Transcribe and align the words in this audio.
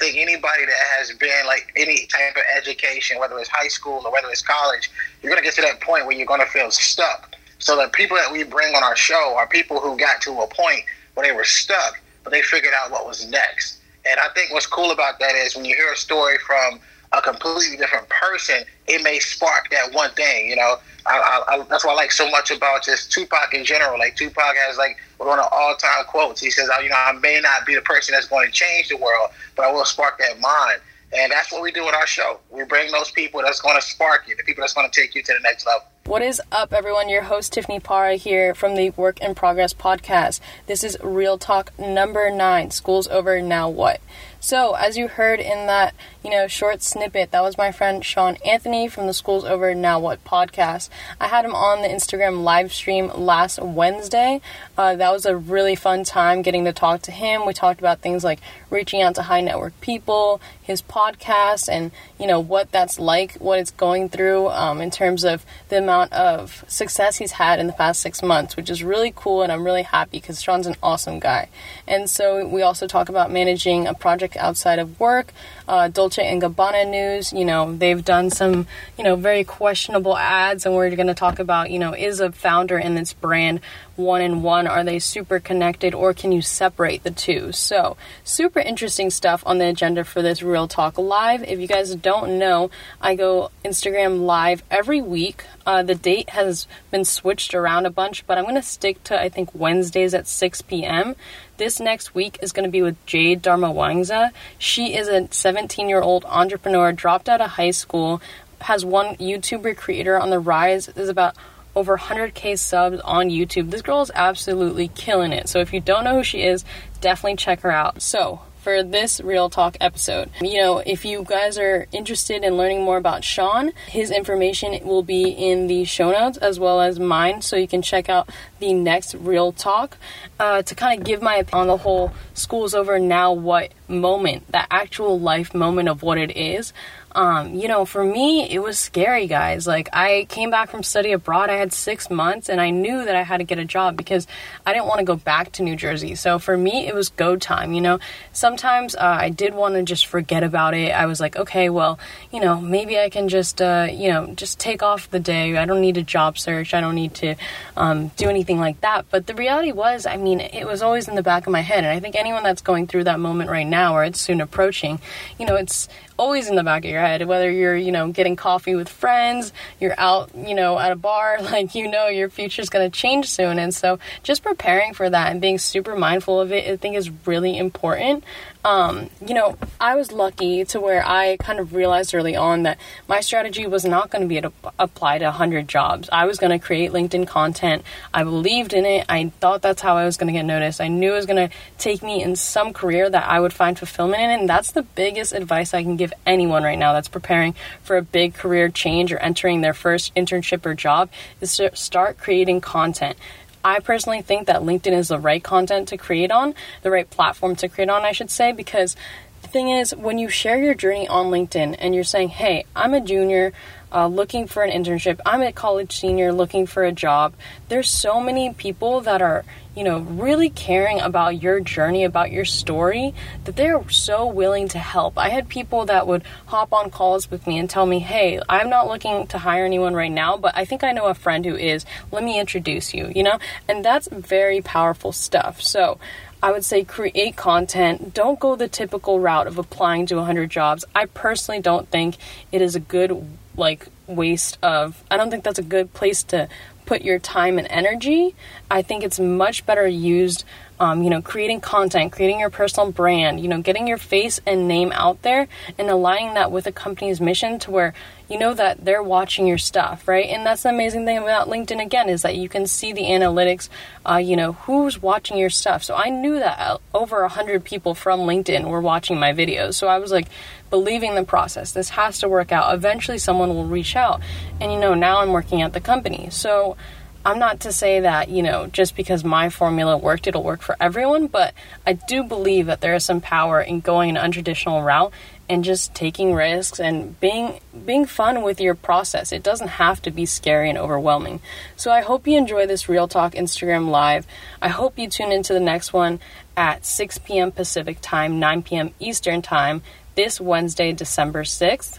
think 0.00 0.16
anybody 0.16 0.64
that 0.64 0.82
has 0.98 1.12
been 1.12 1.46
like 1.46 1.72
any 1.76 2.06
type 2.06 2.36
of 2.36 2.42
education, 2.56 3.18
whether 3.18 3.38
it's 3.38 3.48
high 3.48 3.68
school 3.68 4.02
or 4.04 4.12
whether 4.12 4.28
it's 4.28 4.42
college, 4.42 4.90
you're 5.22 5.30
gonna 5.30 5.44
get 5.44 5.54
to 5.54 5.62
that 5.62 5.80
point 5.80 6.06
where 6.06 6.16
you're 6.16 6.26
gonna 6.26 6.46
feel 6.46 6.70
stuck. 6.70 7.36
So 7.58 7.76
the 7.76 7.88
people 7.90 8.16
that 8.16 8.32
we 8.32 8.42
bring 8.42 8.74
on 8.74 8.82
our 8.82 8.96
show 8.96 9.34
are 9.36 9.46
people 9.46 9.78
who 9.78 9.96
got 9.96 10.20
to 10.22 10.40
a 10.40 10.46
point 10.48 10.82
where 11.14 11.26
they 11.26 11.32
were 11.32 11.44
stuck, 11.44 12.00
but 12.24 12.30
they 12.30 12.42
figured 12.42 12.72
out 12.82 12.90
what 12.90 13.06
was 13.06 13.28
next. 13.28 13.78
And 14.06 14.18
I 14.18 14.28
think 14.34 14.50
what's 14.52 14.66
cool 14.66 14.90
about 14.90 15.18
that 15.20 15.34
is 15.34 15.54
when 15.54 15.66
you 15.66 15.76
hear 15.76 15.92
a 15.92 15.96
story 15.96 16.38
from 16.38 16.80
a 17.12 17.20
completely 17.20 17.76
different 17.76 18.08
person, 18.08 18.62
it 18.86 19.02
may 19.02 19.18
spark 19.18 19.68
that 19.70 19.92
one 19.92 20.12
thing. 20.12 20.48
You 20.48 20.56
know, 20.56 20.76
I, 21.06 21.42
I, 21.48 21.66
that's 21.68 21.84
what 21.84 21.92
I 21.92 21.94
like 21.94 22.12
so 22.12 22.30
much 22.30 22.50
about 22.50 22.84
just 22.84 23.10
Tupac 23.10 23.52
in 23.52 23.64
general. 23.64 23.98
Like 23.98 24.14
Tupac 24.14 24.54
has 24.66 24.78
like 24.78 24.96
one 25.18 25.38
of 25.38 25.46
all 25.50 25.74
time 25.76 26.04
quotes. 26.06 26.40
He 26.40 26.50
says, 26.50 26.68
"You 26.82 26.88
know, 26.88 26.96
I 26.96 27.12
may 27.12 27.40
not 27.40 27.66
be 27.66 27.74
the 27.74 27.80
person 27.82 28.12
that's 28.12 28.28
going 28.28 28.46
to 28.46 28.52
change 28.52 28.88
the 28.88 28.96
world, 28.96 29.30
but 29.56 29.64
I 29.64 29.72
will 29.72 29.84
spark 29.84 30.18
that 30.18 30.38
mind." 30.40 30.80
And 31.12 31.32
that's 31.32 31.50
what 31.50 31.62
we 31.62 31.72
do 31.72 31.84
with 31.84 31.94
our 31.94 32.06
show. 32.06 32.38
We 32.50 32.64
bring 32.64 32.92
those 32.92 33.10
people 33.10 33.42
that's 33.42 33.60
going 33.60 33.74
to 33.74 33.82
spark 33.82 34.28
you, 34.28 34.36
the 34.36 34.44
people 34.44 34.62
that's 34.62 34.74
going 34.74 34.88
to 34.88 35.00
take 35.00 35.16
you 35.16 35.22
to 35.24 35.32
the 35.32 35.40
next 35.40 35.66
level. 35.66 35.82
What 36.06 36.22
is 36.22 36.40
up, 36.50 36.72
everyone? 36.72 37.08
Your 37.08 37.22
host, 37.22 37.52
Tiffany 37.52 37.78
Para, 37.78 38.14
here 38.14 38.54
from 38.54 38.74
the 38.74 38.90
Work 38.90 39.20
in 39.20 39.34
Progress 39.34 39.74
podcast. 39.74 40.40
This 40.66 40.82
is 40.82 40.96
Real 41.02 41.36
Talk 41.36 41.76
number 41.78 42.30
nine 42.30 42.70
School's 42.70 43.06
Over, 43.08 43.42
Now 43.42 43.68
What? 43.68 44.00
So, 44.40 44.74
as 44.74 44.96
you 44.96 45.08
heard 45.08 45.38
in 45.38 45.66
that, 45.66 45.94
you 46.22 46.30
know, 46.30 46.46
short 46.46 46.82
snippet, 46.82 47.30
that 47.30 47.42
was 47.42 47.56
my 47.56 47.72
friend 47.72 48.04
Sean 48.04 48.36
Anthony 48.44 48.88
from 48.88 49.06
the 49.06 49.14
School's 49.14 49.44
Over 49.44 49.74
Now 49.74 49.98
What 49.98 50.22
podcast. 50.24 50.90
I 51.18 51.28
had 51.28 51.44
him 51.44 51.54
on 51.54 51.80
the 51.80 51.88
Instagram 51.88 52.42
live 52.44 52.72
stream 52.72 53.10
last 53.14 53.58
Wednesday. 53.58 54.42
Uh, 54.76 54.96
that 54.96 55.12
was 55.12 55.24
a 55.24 55.36
really 55.36 55.74
fun 55.74 56.04
time 56.04 56.42
getting 56.42 56.66
to 56.66 56.72
talk 56.72 57.02
to 57.02 57.10
him. 57.10 57.46
We 57.46 57.54
talked 57.54 57.80
about 57.80 58.00
things 58.00 58.22
like 58.22 58.40
reaching 58.68 59.00
out 59.00 59.14
to 59.14 59.22
high 59.22 59.40
net 59.40 59.58
worth 59.58 59.78
people, 59.80 60.40
his 60.62 60.82
podcast, 60.82 61.68
and, 61.70 61.90
you 62.18 62.26
know, 62.26 62.38
what 62.38 62.70
that's 62.70 62.98
like, 63.00 63.34
what 63.36 63.58
it's 63.58 63.70
going 63.70 64.10
through 64.10 64.48
um, 64.50 64.80
in 64.80 64.90
terms 64.90 65.24
of 65.24 65.46
the 65.70 65.78
amount 65.78 66.12
of 66.12 66.64
success 66.68 67.16
he's 67.16 67.32
had 67.32 67.58
in 67.58 67.66
the 67.66 67.72
past 67.72 68.00
six 68.00 68.22
months, 68.22 68.56
which 68.56 68.68
is 68.68 68.84
really 68.84 69.12
cool. 69.16 69.42
And 69.42 69.50
I'm 69.50 69.64
really 69.64 69.82
happy 69.82 70.20
because 70.20 70.42
Sean's 70.42 70.66
an 70.66 70.76
awesome 70.82 71.18
guy. 71.18 71.48
And 71.86 72.10
so 72.10 72.46
we 72.46 72.60
also 72.60 72.86
talk 72.86 73.08
about 73.08 73.30
managing 73.30 73.86
a 73.86 73.94
project 73.94 74.36
outside 74.36 74.78
of 74.78 75.00
work. 75.00 75.32
Uh, 75.70 75.86
Dolce 75.86 76.26
and 76.26 76.42
Gabbana 76.42 76.90
news, 76.90 77.32
you 77.32 77.44
know, 77.44 77.76
they've 77.76 78.04
done 78.04 78.30
some, 78.30 78.66
you 78.98 79.04
know, 79.04 79.14
very 79.14 79.44
questionable 79.44 80.16
ads, 80.18 80.66
and 80.66 80.74
we're 80.74 80.90
going 80.96 81.06
to 81.06 81.14
talk 81.14 81.38
about, 81.38 81.70
you 81.70 81.78
know, 81.78 81.94
is 81.94 82.18
a 82.18 82.32
founder 82.32 82.76
in 82.76 82.96
this 82.96 83.12
brand 83.12 83.60
one 84.00 84.22
in 84.22 84.42
one? 84.42 84.66
Are 84.66 84.82
they 84.82 84.98
super 84.98 85.38
connected, 85.38 85.94
or 85.94 86.12
can 86.12 86.32
you 86.32 86.42
separate 86.42 87.02
the 87.02 87.10
two? 87.10 87.52
So, 87.52 87.96
super 88.24 88.60
interesting 88.60 89.10
stuff 89.10 89.42
on 89.46 89.58
the 89.58 89.66
agenda 89.66 90.04
for 90.04 90.22
this 90.22 90.42
Real 90.42 90.66
Talk 90.66 90.98
Live. 90.98 91.42
If 91.44 91.60
you 91.60 91.66
guys 91.66 91.94
don't 91.94 92.38
know, 92.38 92.70
I 93.00 93.14
go 93.14 93.50
Instagram 93.64 94.24
Live 94.24 94.62
every 94.70 95.00
week. 95.00 95.44
Uh, 95.66 95.82
the 95.82 95.94
date 95.94 96.30
has 96.30 96.66
been 96.90 97.04
switched 97.04 97.54
around 97.54 97.86
a 97.86 97.90
bunch, 97.90 98.26
but 98.26 98.38
I'm 98.38 98.44
going 98.44 98.54
to 98.56 98.62
stick 98.62 99.02
to, 99.04 99.20
I 99.20 99.28
think, 99.28 99.54
Wednesdays 99.54 100.14
at 100.14 100.26
6 100.26 100.62
p.m. 100.62 101.14
This 101.58 101.78
next 101.78 102.14
week 102.14 102.38
is 102.40 102.52
going 102.52 102.64
to 102.64 102.70
be 102.70 102.82
with 102.82 103.04
Jade 103.04 103.42
Darmawangsa. 103.42 104.32
She 104.58 104.96
is 104.96 105.08
a 105.08 105.28
17 105.30 105.88
year 105.88 106.00
old 106.00 106.24
entrepreneur, 106.24 106.92
dropped 106.92 107.28
out 107.28 107.40
of 107.40 107.50
high 107.50 107.70
school, 107.70 108.22
has 108.62 108.84
one 108.84 109.16
YouTuber 109.16 109.76
creator 109.76 110.18
on 110.18 110.30
the 110.30 110.38
rise, 110.38 110.88
is 110.88 111.08
about 111.08 111.36
over 111.74 111.96
100k 111.96 112.58
subs 112.58 113.00
on 113.00 113.30
YouTube. 113.30 113.70
This 113.70 113.82
girl 113.82 114.02
is 114.02 114.10
absolutely 114.14 114.88
killing 114.88 115.32
it. 115.32 115.48
So 115.48 115.60
if 115.60 115.72
you 115.72 115.80
don't 115.80 116.04
know 116.04 116.16
who 116.16 116.24
she 116.24 116.42
is, 116.42 116.64
definitely 117.00 117.36
check 117.36 117.60
her 117.60 117.70
out. 117.70 118.02
So, 118.02 118.40
for 118.60 118.82
this 118.82 119.20
Real 119.20 119.48
Talk 119.48 119.76
episode. 119.80 120.30
You 120.40 120.60
know, 120.60 120.78
if 120.78 121.04
you 121.04 121.24
guys 121.24 121.56
are 121.58 121.86
interested 121.92 122.44
in 122.44 122.56
learning 122.56 122.82
more 122.82 122.98
about 122.98 123.24
Sean, 123.24 123.72
his 123.86 124.10
information 124.10 124.78
will 124.86 125.02
be 125.02 125.30
in 125.30 125.66
the 125.66 125.84
show 125.84 126.10
notes 126.10 126.36
as 126.38 126.60
well 126.60 126.80
as 126.80 127.00
mine, 127.00 127.40
so 127.40 127.56
you 127.56 127.66
can 127.66 127.82
check 127.82 128.08
out 128.08 128.28
the 128.58 128.74
next 128.74 129.14
Real 129.14 129.52
Talk 129.52 129.96
uh, 130.38 130.62
to 130.62 130.74
kind 130.74 131.00
of 131.00 131.06
give 131.06 131.22
my 131.22 131.36
opinion 131.36 131.50
on 131.50 131.66
the 131.66 131.78
whole 131.78 132.12
school's 132.34 132.74
over 132.74 132.98
now 132.98 133.32
what 133.32 133.72
moment, 133.88 134.50
that 134.52 134.66
actual 134.70 135.18
life 135.18 135.54
moment 135.54 135.88
of 135.88 136.02
what 136.02 136.18
it 136.18 136.36
is. 136.36 136.72
Um, 137.12 137.54
you 137.54 137.66
know, 137.66 137.84
for 137.84 138.04
me, 138.04 138.48
it 138.48 138.60
was 138.60 138.78
scary, 138.78 139.26
guys. 139.26 139.66
Like, 139.66 139.88
I 139.92 140.26
came 140.28 140.50
back 140.50 140.70
from 140.70 140.82
study 140.82 141.12
abroad. 141.12 141.50
I 141.50 141.56
had 141.56 141.72
six 141.72 142.08
months, 142.10 142.48
and 142.48 142.60
I 142.60 142.70
knew 142.70 143.04
that 143.04 143.16
I 143.16 143.22
had 143.22 143.38
to 143.38 143.44
get 143.44 143.58
a 143.58 143.64
job 143.64 143.96
because 143.96 144.26
I 144.64 144.72
didn't 144.72 144.86
want 144.86 145.00
to 145.00 145.04
go 145.04 145.16
back 145.16 145.52
to 145.52 145.62
New 145.62 145.76
Jersey. 145.76 146.14
So 146.14 146.38
for 146.38 146.56
me, 146.56 146.86
it 146.86 146.94
was 146.94 147.08
go 147.08 147.36
time. 147.36 147.72
You 147.72 147.80
know, 147.80 147.98
sometimes 148.32 148.94
uh, 148.94 149.00
I 149.20 149.30
did 149.30 149.54
want 149.54 149.74
to 149.74 149.82
just 149.82 150.06
forget 150.06 150.42
about 150.42 150.74
it. 150.74 150.92
I 150.92 151.06
was 151.06 151.20
like, 151.20 151.36
okay, 151.36 151.68
well, 151.68 151.98
you 152.32 152.40
know, 152.40 152.60
maybe 152.60 152.98
I 152.98 153.10
can 153.10 153.28
just, 153.28 153.60
uh, 153.60 153.88
you 153.90 154.08
know, 154.08 154.28
just 154.34 154.60
take 154.60 154.82
off 154.82 155.10
the 155.10 155.20
day. 155.20 155.56
I 155.56 155.66
don't 155.66 155.80
need 155.80 155.96
a 155.96 156.02
job 156.02 156.38
search. 156.38 156.74
I 156.74 156.80
don't 156.80 156.94
need 156.94 157.14
to 157.16 157.34
um, 157.76 158.08
do 158.16 158.28
anything 158.28 158.60
like 158.60 158.80
that. 158.82 159.06
But 159.10 159.26
the 159.26 159.34
reality 159.34 159.72
was, 159.72 160.06
I 160.06 160.16
mean, 160.16 160.40
it 160.40 160.66
was 160.66 160.82
always 160.82 161.08
in 161.08 161.16
the 161.16 161.22
back 161.22 161.46
of 161.46 161.52
my 161.52 161.60
head. 161.60 161.84
And 161.84 161.92
I 161.92 161.98
think 161.98 162.14
anyone 162.14 162.44
that's 162.44 162.62
going 162.62 162.86
through 162.86 163.04
that 163.04 163.18
moment 163.18 163.50
right 163.50 163.66
now, 163.66 163.96
or 163.96 164.04
it's 164.04 164.20
soon 164.20 164.40
approaching, 164.40 165.00
you 165.38 165.46
know, 165.46 165.56
it's 165.56 165.88
always 166.20 166.48
in 166.48 166.54
the 166.54 166.62
back 166.62 166.84
of 166.84 166.90
your 166.90 167.00
head. 167.00 167.26
Whether 167.26 167.50
you're, 167.50 167.76
you 167.76 167.90
know, 167.90 168.12
getting 168.12 168.36
coffee 168.36 168.74
with 168.74 168.90
friends, 168.90 169.54
you're 169.80 169.94
out, 169.98 170.30
you 170.36 170.54
know, 170.54 170.78
at 170.78 170.92
a 170.92 170.96
bar, 170.96 171.38
like 171.42 171.74
you 171.74 171.90
know 171.90 172.08
your 172.08 172.28
future's 172.28 172.68
going 172.68 172.88
to 172.88 172.94
change 172.94 173.28
soon. 173.28 173.58
And 173.58 173.74
so 173.74 173.98
just 174.22 174.42
preparing 174.42 174.92
for 174.92 175.08
that 175.08 175.32
and 175.32 175.40
being 175.40 175.58
super 175.58 175.96
mindful 175.96 176.38
of 176.38 176.52
it, 176.52 176.70
I 176.70 176.76
think 176.76 176.94
is 176.94 177.10
really 177.26 177.56
important. 177.56 178.22
Um, 178.62 179.08
you 179.26 179.32
know, 179.32 179.56
I 179.80 179.96
was 179.96 180.12
lucky 180.12 180.64
to 180.66 180.80
where 180.80 181.02
I 181.06 181.38
kind 181.38 181.58
of 181.58 181.72
realized 181.72 182.14
early 182.14 182.36
on 182.36 182.64
that 182.64 182.78
my 183.08 183.20
strategy 183.20 183.66
was 183.66 183.86
not 183.86 184.10
going 184.10 184.20
to 184.22 184.28
be 184.28 184.38
to 184.40 184.52
apply 184.78 185.18
to 185.18 185.24
100 185.24 185.66
jobs. 185.66 186.10
I 186.12 186.26
was 186.26 186.38
going 186.38 186.50
to 186.50 186.58
create 186.58 186.92
LinkedIn 186.92 187.26
content. 187.26 187.82
I 188.12 188.22
believed 188.22 188.74
in 188.74 188.84
it. 188.84 189.06
I 189.08 189.30
thought 189.40 189.62
that's 189.62 189.80
how 189.80 189.96
I 189.96 190.04
was 190.04 190.18
going 190.18 190.26
to 190.26 190.38
get 190.38 190.44
noticed. 190.44 190.80
I 190.80 190.88
knew 190.88 191.12
it 191.12 191.16
was 191.16 191.26
going 191.26 191.48
to 191.48 191.54
take 191.78 192.02
me 192.02 192.22
in 192.22 192.36
some 192.36 192.74
career 192.74 193.08
that 193.08 193.26
I 193.26 193.40
would 193.40 193.54
find 193.54 193.78
fulfillment 193.78 194.22
in. 194.22 194.30
And 194.30 194.48
that's 194.48 194.72
the 194.72 194.82
biggest 194.82 195.32
advice 195.32 195.72
I 195.72 195.82
can 195.82 195.96
give 195.96 196.12
anyone 196.26 196.62
right 196.62 196.78
now 196.78 196.92
that's 196.92 197.08
preparing 197.08 197.54
for 197.82 197.96
a 197.96 198.02
big 198.02 198.34
career 198.34 198.68
change 198.68 199.10
or 199.10 199.18
entering 199.18 199.62
their 199.62 199.74
first 199.74 200.14
internship 200.14 200.66
or 200.66 200.74
job 200.74 201.08
is 201.40 201.56
to 201.56 201.74
start 201.74 202.18
creating 202.18 202.60
content. 202.60 203.16
I 203.64 203.80
personally 203.80 204.22
think 204.22 204.46
that 204.46 204.62
LinkedIn 204.62 204.92
is 204.92 205.08
the 205.08 205.18
right 205.18 205.42
content 205.42 205.88
to 205.88 205.96
create 205.96 206.30
on, 206.30 206.54
the 206.82 206.90
right 206.90 207.08
platform 207.08 207.56
to 207.56 207.68
create 207.68 207.90
on, 207.90 208.02
I 208.02 208.12
should 208.12 208.30
say, 208.30 208.52
because 208.52 208.96
the 209.42 209.48
thing 209.48 209.70
is, 209.70 209.94
when 209.94 210.18
you 210.18 210.28
share 210.28 210.62
your 210.62 210.74
journey 210.74 211.08
on 211.08 211.26
LinkedIn 211.26 211.76
and 211.78 211.94
you're 211.94 212.04
saying, 212.04 212.28
hey, 212.30 212.64
I'm 212.74 212.94
a 212.94 213.00
junior, 213.00 213.52
uh, 213.92 214.06
looking 214.06 214.46
for 214.46 214.62
an 214.62 214.70
internship. 214.70 215.20
I'm 215.26 215.42
a 215.42 215.52
college 215.52 215.98
senior 215.98 216.32
looking 216.32 216.66
for 216.66 216.84
a 216.84 216.92
job. 216.92 217.34
There's 217.68 217.90
so 217.90 218.20
many 218.20 218.52
people 218.52 219.00
that 219.02 219.22
are, 219.22 219.44
you 219.74 219.84
know, 219.84 219.98
really 219.98 220.50
caring 220.50 221.00
about 221.00 221.40
your 221.40 221.60
journey, 221.60 222.04
about 222.04 222.30
your 222.30 222.44
story, 222.44 223.14
that 223.44 223.56
they're 223.56 223.88
so 223.90 224.26
willing 224.26 224.68
to 224.68 224.78
help. 224.78 225.18
I 225.18 225.28
had 225.28 225.48
people 225.48 225.86
that 225.86 226.06
would 226.06 226.22
hop 226.46 226.72
on 226.72 226.90
calls 226.90 227.30
with 227.30 227.46
me 227.46 227.58
and 227.58 227.68
tell 227.68 227.86
me, 227.86 227.98
hey, 227.98 228.40
I'm 228.48 228.70
not 228.70 228.88
looking 228.88 229.26
to 229.28 229.38
hire 229.38 229.64
anyone 229.64 229.94
right 229.94 230.12
now, 230.12 230.36
but 230.36 230.56
I 230.56 230.64
think 230.64 230.84
I 230.84 230.92
know 230.92 231.06
a 231.06 231.14
friend 231.14 231.44
who 231.44 231.56
is. 231.56 231.84
Let 232.12 232.22
me 232.22 232.38
introduce 232.38 232.94
you, 232.94 233.12
you 233.14 233.22
know? 233.22 233.38
And 233.68 233.84
that's 233.84 234.08
very 234.08 234.60
powerful 234.60 235.12
stuff. 235.12 235.60
So, 235.60 235.98
I 236.42 236.52
would 236.52 236.64
say 236.64 236.84
create 236.84 237.36
content. 237.36 238.14
Don't 238.14 238.40
go 238.40 238.56
the 238.56 238.66
typical 238.66 239.20
route 239.20 239.46
of 239.46 239.58
applying 239.58 240.06
to 240.06 240.16
100 240.16 240.48
jobs. 240.48 240.86
I 240.94 241.04
personally 241.04 241.60
don't 241.60 241.86
think 241.90 242.16
it 242.50 242.62
is 242.62 242.74
a 242.74 242.80
good 242.80 243.28
like 243.56 243.86
waste 244.06 244.58
of 244.62 245.02
I 245.10 245.16
don't 245.16 245.30
think 245.30 245.44
that's 245.44 245.58
a 245.58 245.64
good 245.64 245.92
place 245.94 246.22
to 246.24 246.48
put 246.86 247.02
your 247.02 247.18
time 247.18 247.58
and 247.58 247.68
energy. 247.70 248.34
I 248.70 248.82
think 248.82 249.04
it's 249.04 249.20
much 249.20 249.64
better 249.64 249.86
used 249.86 250.44
um, 250.80 251.02
you 251.02 251.10
know, 251.10 251.20
creating 251.20 251.60
content, 251.60 252.10
creating 252.10 252.40
your 252.40 252.48
personal 252.48 252.90
brand, 252.90 253.38
you 253.38 253.48
know, 253.48 253.60
getting 253.60 253.86
your 253.86 253.98
face 253.98 254.40
and 254.46 254.66
name 254.66 254.90
out 254.92 255.20
there 255.22 255.46
and 255.78 255.90
aligning 255.90 256.34
that 256.34 256.50
with 256.50 256.66
a 256.66 256.72
company's 256.72 257.20
mission 257.20 257.58
to 257.60 257.70
where 257.70 257.94
you 258.30 258.38
know 258.38 258.54
that 258.54 258.84
they're 258.84 259.02
watching 259.02 259.46
your 259.46 259.58
stuff, 259.58 260.08
right? 260.08 260.26
And 260.26 260.46
that's 260.46 260.62
the 260.62 260.70
amazing 260.70 261.04
thing 261.04 261.18
about 261.18 261.48
LinkedIn 261.48 261.82
again 261.84 262.08
is 262.08 262.22
that 262.22 262.36
you 262.36 262.48
can 262.48 262.66
see 262.66 262.92
the 262.92 263.02
analytics, 263.02 263.68
uh, 264.08 264.16
you 264.16 264.36
know, 264.36 264.52
who's 264.52 265.02
watching 265.02 265.36
your 265.36 265.50
stuff. 265.50 265.82
So 265.82 265.94
I 265.94 266.08
knew 266.08 266.38
that 266.38 266.58
uh, 266.58 266.78
over 266.94 267.22
a 267.22 267.28
hundred 267.28 267.64
people 267.64 267.94
from 267.94 268.20
LinkedIn 268.20 268.68
were 268.70 268.80
watching 268.80 269.18
my 269.18 269.32
videos. 269.32 269.74
So 269.74 269.86
I 269.86 269.98
was 269.98 270.12
like, 270.12 270.28
believing 270.70 271.16
the 271.16 271.24
process. 271.24 271.72
This 271.72 271.90
has 271.90 272.20
to 272.20 272.28
work 272.28 272.52
out. 272.52 272.72
Eventually, 272.72 273.18
someone 273.18 273.50
will 273.50 273.66
reach 273.66 273.96
out. 273.96 274.20
And 274.60 274.72
you 274.72 274.78
know, 274.78 274.94
now 274.94 275.18
I'm 275.18 275.32
working 275.32 275.62
at 275.62 275.72
the 275.72 275.80
company. 275.80 276.28
So 276.30 276.76
I'm 277.24 277.38
not 277.38 277.60
to 277.60 277.72
say 277.72 278.00
that, 278.00 278.30
you 278.30 278.42
know, 278.42 278.66
just 278.66 278.96
because 278.96 279.24
my 279.24 279.50
formula 279.50 279.96
worked, 279.96 280.26
it'll 280.26 280.42
work 280.42 280.62
for 280.62 280.76
everyone, 280.80 281.26
but 281.26 281.52
I 281.86 281.92
do 281.92 282.24
believe 282.24 282.66
that 282.66 282.80
there 282.80 282.94
is 282.94 283.04
some 283.04 283.20
power 283.20 283.60
in 283.60 283.80
going 283.80 284.16
an 284.16 284.32
untraditional 284.32 284.84
route 284.84 285.12
and 285.50 285.64
just 285.64 285.94
taking 285.94 286.32
risks 286.32 286.78
and 286.78 287.18
being 287.18 287.60
being 287.84 288.06
fun 288.06 288.42
with 288.42 288.60
your 288.60 288.74
process. 288.74 289.32
It 289.32 289.42
doesn't 289.42 289.68
have 289.68 290.00
to 290.02 290.10
be 290.10 290.24
scary 290.24 290.70
and 290.70 290.78
overwhelming. 290.78 291.40
So 291.76 291.90
I 291.90 292.00
hope 292.02 292.26
you 292.26 292.38
enjoy 292.38 292.66
this 292.66 292.88
Real 292.88 293.08
Talk 293.08 293.32
Instagram 293.32 293.90
live. 293.90 294.26
I 294.62 294.68
hope 294.68 294.98
you 294.98 295.08
tune 295.08 295.32
into 295.32 295.52
the 295.52 295.60
next 295.60 295.92
one 295.92 296.20
at 296.56 296.86
6 296.86 297.18
p.m. 297.18 297.50
Pacific 297.50 297.98
time, 298.00 298.38
9 298.38 298.62
p.m. 298.62 298.94
Eastern 299.00 299.42
time 299.42 299.82
this 300.14 300.40
Wednesday, 300.40 300.92
December 300.92 301.42
6th. 301.42 301.98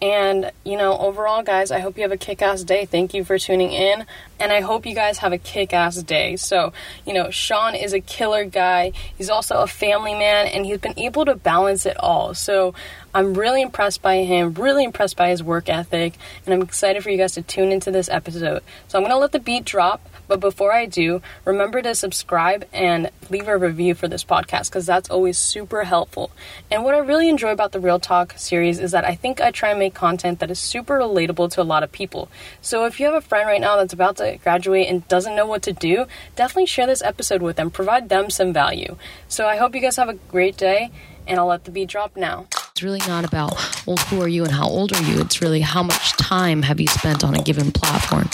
And, 0.00 0.52
you 0.64 0.76
know, 0.76 0.96
overall, 0.96 1.42
guys, 1.42 1.72
I 1.72 1.80
hope 1.80 1.96
you 1.96 2.02
have 2.02 2.12
a 2.12 2.16
kick 2.16 2.40
ass 2.40 2.62
day. 2.62 2.84
Thank 2.84 3.14
you 3.14 3.24
for 3.24 3.36
tuning 3.36 3.72
in. 3.72 4.04
And 4.38 4.52
I 4.52 4.60
hope 4.60 4.86
you 4.86 4.94
guys 4.94 5.18
have 5.18 5.32
a 5.32 5.38
kick 5.38 5.72
ass 5.72 6.00
day. 6.02 6.36
So, 6.36 6.72
you 7.04 7.12
know, 7.12 7.30
Sean 7.30 7.74
is 7.74 7.92
a 7.92 8.00
killer 8.00 8.44
guy. 8.44 8.92
He's 9.16 9.28
also 9.28 9.56
a 9.56 9.66
family 9.66 10.14
man, 10.14 10.46
and 10.46 10.64
he's 10.64 10.78
been 10.78 10.98
able 10.98 11.24
to 11.24 11.34
balance 11.34 11.84
it 11.84 11.96
all. 11.98 12.34
So, 12.34 12.74
I'm 13.12 13.34
really 13.34 13.62
impressed 13.62 14.00
by 14.00 14.18
him, 14.18 14.54
really 14.54 14.84
impressed 14.84 15.16
by 15.16 15.30
his 15.30 15.42
work 15.42 15.68
ethic, 15.68 16.14
and 16.44 16.54
I'm 16.54 16.62
excited 16.62 17.02
for 17.02 17.10
you 17.10 17.16
guys 17.16 17.32
to 17.32 17.42
tune 17.42 17.72
into 17.72 17.90
this 17.90 18.08
episode. 18.08 18.62
So, 18.86 18.98
I'm 18.98 19.02
going 19.02 19.14
to 19.14 19.18
let 19.18 19.32
the 19.32 19.40
beat 19.40 19.64
drop. 19.64 20.00
But 20.28 20.40
before 20.40 20.72
I 20.72 20.86
do, 20.86 21.22
remember 21.44 21.82
to 21.82 21.94
subscribe 21.94 22.66
and 22.72 23.10
leave 23.30 23.48
a 23.48 23.56
review 23.56 23.94
for 23.94 24.06
this 24.06 24.24
podcast 24.24 24.68
because 24.68 24.86
that's 24.86 25.10
always 25.10 25.38
super 25.38 25.84
helpful. 25.84 26.30
And 26.70 26.84
what 26.84 26.94
I 26.94 26.98
really 26.98 27.28
enjoy 27.28 27.50
about 27.50 27.72
the 27.72 27.80
Real 27.80 27.98
Talk 27.98 28.34
series 28.36 28.78
is 28.78 28.92
that 28.92 29.04
I 29.04 29.14
think 29.14 29.40
I 29.40 29.50
try 29.50 29.70
and 29.70 29.78
make 29.78 29.94
content 29.94 30.38
that 30.40 30.50
is 30.50 30.58
super 30.58 30.98
relatable 30.98 31.50
to 31.52 31.62
a 31.62 31.64
lot 31.64 31.82
of 31.82 31.90
people. 31.90 32.28
So 32.60 32.84
if 32.84 33.00
you 33.00 33.06
have 33.06 33.14
a 33.14 33.20
friend 33.20 33.48
right 33.48 33.60
now 33.60 33.76
that's 33.76 33.94
about 33.94 34.18
to 34.18 34.38
graduate 34.42 34.88
and 34.88 35.08
doesn't 35.08 35.34
know 35.34 35.46
what 35.46 35.62
to 35.62 35.72
do, 35.72 36.06
definitely 36.36 36.66
share 36.66 36.86
this 36.86 37.02
episode 37.02 37.42
with 37.42 37.56
them, 37.56 37.70
provide 37.70 38.08
them 38.08 38.30
some 38.30 38.52
value. 38.52 38.96
So 39.28 39.46
I 39.46 39.56
hope 39.56 39.74
you 39.74 39.80
guys 39.80 39.96
have 39.96 40.08
a 40.08 40.14
great 40.14 40.56
day, 40.56 40.90
and 41.26 41.40
I'll 41.40 41.46
let 41.46 41.64
the 41.64 41.70
beat 41.70 41.88
drop 41.88 42.16
now. 42.16 42.46
It's 42.78 42.84
really 42.84 43.02
not 43.08 43.24
about, 43.24 43.56
well, 43.86 43.96
who 43.96 44.22
are 44.22 44.28
you 44.28 44.44
and 44.44 44.52
how 44.52 44.68
old 44.68 44.92
are 44.92 45.02
you? 45.02 45.20
It's 45.20 45.42
really 45.42 45.62
how 45.62 45.82
much 45.82 46.12
time 46.12 46.62
have 46.62 46.78
you 46.78 46.86
spent 46.86 47.24
on 47.24 47.34
a 47.34 47.42
given 47.42 47.72
platform. 47.72 48.30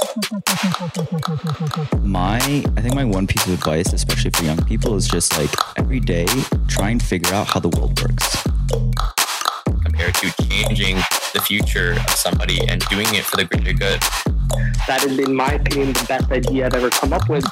My, 2.03 2.37
I 2.77 2.83
think 2.83 2.95
my 2.95 3.07
one 3.07 3.27
piece 3.27 3.47
of 3.47 3.55
advice, 3.55 3.95
especially 3.95 4.33
for 4.33 4.45
young 4.45 4.63
people, 4.67 4.97
is 4.97 5.09
just 5.09 5.35
like 5.39 5.49
every 5.79 5.99
day 5.99 6.27
try 6.69 6.91
and 6.91 7.03
figure 7.03 7.33
out 7.33 7.47
how 7.47 7.59
the 7.59 7.71
world 7.71 7.99
works. 8.03 8.43
Compared 9.83 10.13
to 10.17 10.31
changing 10.43 10.97
the 11.33 11.41
future 11.41 11.93
of 11.93 12.11
somebody 12.11 12.61
and 12.69 12.83
doing 12.91 13.07
it 13.15 13.25
for 13.25 13.39
the 13.39 13.47
greater 13.47 13.73
good. 13.73 13.99
That 14.87 15.07
is, 15.07 15.19
in 15.21 15.35
my 15.35 15.55
opinion, 15.55 15.95
the 15.95 16.05
best 16.07 16.31
idea 16.31 16.67
I've 16.67 16.75
ever 16.75 16.91
come 16.91 17.15
up 17.15 17.31
with. 17.31 17.47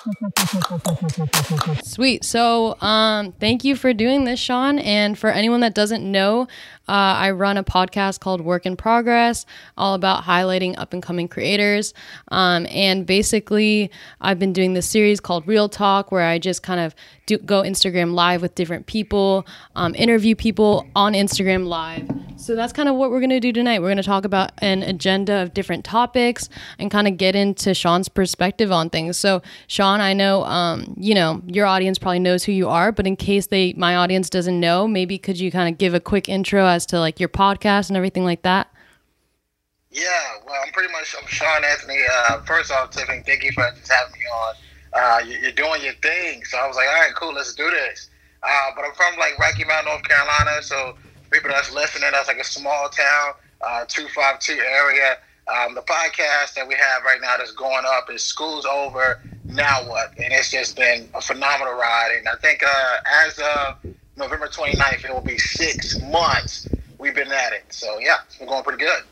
Sweet. 1.83 2.25
So, 2.25 2.81
um, 2.81 3.33
thank 3.33 3.65
you 3.65 3.77
for 3.77 3.93
doing 3.93 4.25
this, 4.25 4.41
Sean. 4.41 4.79
And 4.79 5.19
for 5.19 5.31
anyone 5.31 5.61
that 5.61 5.75
doesn't 5.75 6.11
know, 6.11 6.49
uh, 6.89 7.15
I 7.17 7.31
run 7.31 7.57
a 7.57 7.65
podcast 7.65 8.21
called 8.21 8.41
Work 8.41 8.67
in 8.67 8.77
Progress, 8.77 9.47
all 9.77 9.95
about 9.95 10.25
highlighting 10.25 10.75
up 10.79 10.93
and 10.93 11.03
coming 11.03 11.29
creators. 11.29 11.95
Um, 12.29 12.67
and 12.71 13.07
basically, 13.07 13.91
I've 14.21 14.39
been 14.39 14.53
doing 14.53 14.75
this 14.75 14.89
series 14.89 15.21
called 15.21 15.47
Real 15.47 15.69
Talk, 15.69 16.11
where 16.11 16.27
I 16.27 16.39
just 16.39 16.63
kind 16.63 16.81
of 16.81 16.95
do, 17.27 17.39
go 17.39 17.63
Instagram 17.63 18.15
live 18.15 18.43
with 18.43 18.55
different 18.55 18.87
people, 18.87 19.47
um, 19.77 19.95
interview 19.95 20.35
people 20.35 20.89
on 20.97 21.13
Instagram 21.13 21.67
live. 21.67 22.09
So 22.37 22.57
that's 22.57 22.73
kind 22.73 22.89
of 22.89 22.97
what 22.97 23.13
we're 23.13 23.21
going 23.21 23.31
to 23.31 23.41
do 23.41 23.53
tonight. 23.53 23.81
We're 23.81 23.89
going 23.89 23.97
to 23.99 24.03
talk 24.03 24.25
about 24.25 24.51
an 24.59 24.83
agenda 24.83 25.43
of 25.43 25.55
different 25.55 25.85
topics 25.85 26.49
and 26.79 26.91
kind 26.91 27.07
of 27.07 27.17
get 27.17 27.37
into 27.37 27.73
Sean's 27.73 28.09
perspective 28.09 28.73
on 28.73 28.91
things. 28.91 29.17
So, 29.17 29.43
Sean, 29.69 30.01
I 30.01 30.13
know, 30.13 30.32
um, 30.45 30.95
you 30.97 31.15
know, 31.15 31.43
your 31.47 31.67
audience 31.67 31.99
probably 31.99 32.19
knows 32.19 32.45
who 32.45 32.53
you 32.53 32.69
are, 32.69 32.93
but 32.93 33.07
in 33.07 33.17
case 33.17 33.47
they, 33.47 33.73
my 33.75 33.97
audience 33.97 34.31
doesn't 34.31 34.59
know, 34.59 34.89
maybe 34.89 35.19
could 35.19 35.39
you 35.39 35.51
kind 35.53 35.73
of 35.73 35.79
give 35.79 35.95
a 35.95 36.01
quick 36.01 36.29
intro 36.29 36.65
as 36.67 36.87
to 36.87 36.99
like 36.99 37.21
your 37.21 37.29
podcast 37.29 37.89
and 37.89 37.97
everything 37.97 38.25
like 38.25 38.43
that? 38.43 38.73
Yeah, 39.91 40.03
well, 40.47 40.59
I'm 40.65 40.73
pretty 40.73 40.91
much 40.93 41.15
I'm 41.21 41.27
Sean 41.27 41.65
Anthony. 41.65 41.99
Uh, 42.11 42.41
first 42.43 42.73
off, 42.73 42.91
Tiffany, 42.91 43.23
thank 43.27 43.45
you 43.45 43.53
for 43.53 43.69
just 43.77 43.93
having 43.93 44.13
me 44.13 44.27
on. 44.35 44.55
Uh, 44.95 45.19
you're 45.27 45.53
doing 45.53 45.83
your 45.83 45.95
thing, 46.03 46.45
so 46.45 46.59
I 46.59 46.67
was 46.67 46.77
like, 46.77 46.89
all 46.89 46.95
right, 46.95 47.15
cool, 47.15 47.35
let's 47.35 47.55
do 47.55 47.71
this. 47.71 48.09
Uh, 48.43 48.71
but 48.75 48.85
I'm 48.85 48.95
from 48.95 49.19
like 49.19 49.39
Rocky 49.39 49.65
Mount, 49.65 49.87
North 49.87 50.03
Carolina, 50.05 50.63
so 50.63 50.97
people 51.31 51.51
that's 51.51 51.73
listening, 51.73 52.11
that's 52.13 52.29
like 52.29 52.39
a 52.39 52.45
small 52.45 52.89
town, 52.89 53.35
uh, 53.61 53.85
252 53.87 54.61
area. 54.61 55.19
Um, 55.49 55.75
the 55.75 55.83
podcast 55.83 56.55
that 56.55 56.67
we 56.69 56.75
have 56.75 57.05
right 57.05 57.21
now 57.23 57.37
that's 57.39 57.53
going 57.53 57.85
up 57.87 58.11
is 58.11 58.23
School's 58.25 58.67
Over, 58.67 59.19
Now 59.49 59.87
What? 59.89 60.11
And 60.23 60.33
it's 60.33 60.51
just 60.51 60.77
been 60.77 61.09
a 61.15 61.21
phenomenal 61.21 61.75
ride. 61.75 62.15
And 62.19 62.29
I 62.29 62.37
think 62.37 62.63
uh, 62.63 62.97
as 63.27 63.39
of 63.39 63.77
November 64.17 64.49
29th, 64.49 65.05
it 65.05 65.13
will 65.13 65.21
be 65.23 65.39
six 65.39 66.01
months 66.01 66.71
we've 66.99 67.15
been 67.15 67.33
at 67.33 67.53
it. 67.53 67.65
So, 67.71 67.99
yeah, 68.01 68.17
we're 68.41 68.47
going 68.47 68.65
pretty 68.65 68.85
good. 68.85 69.03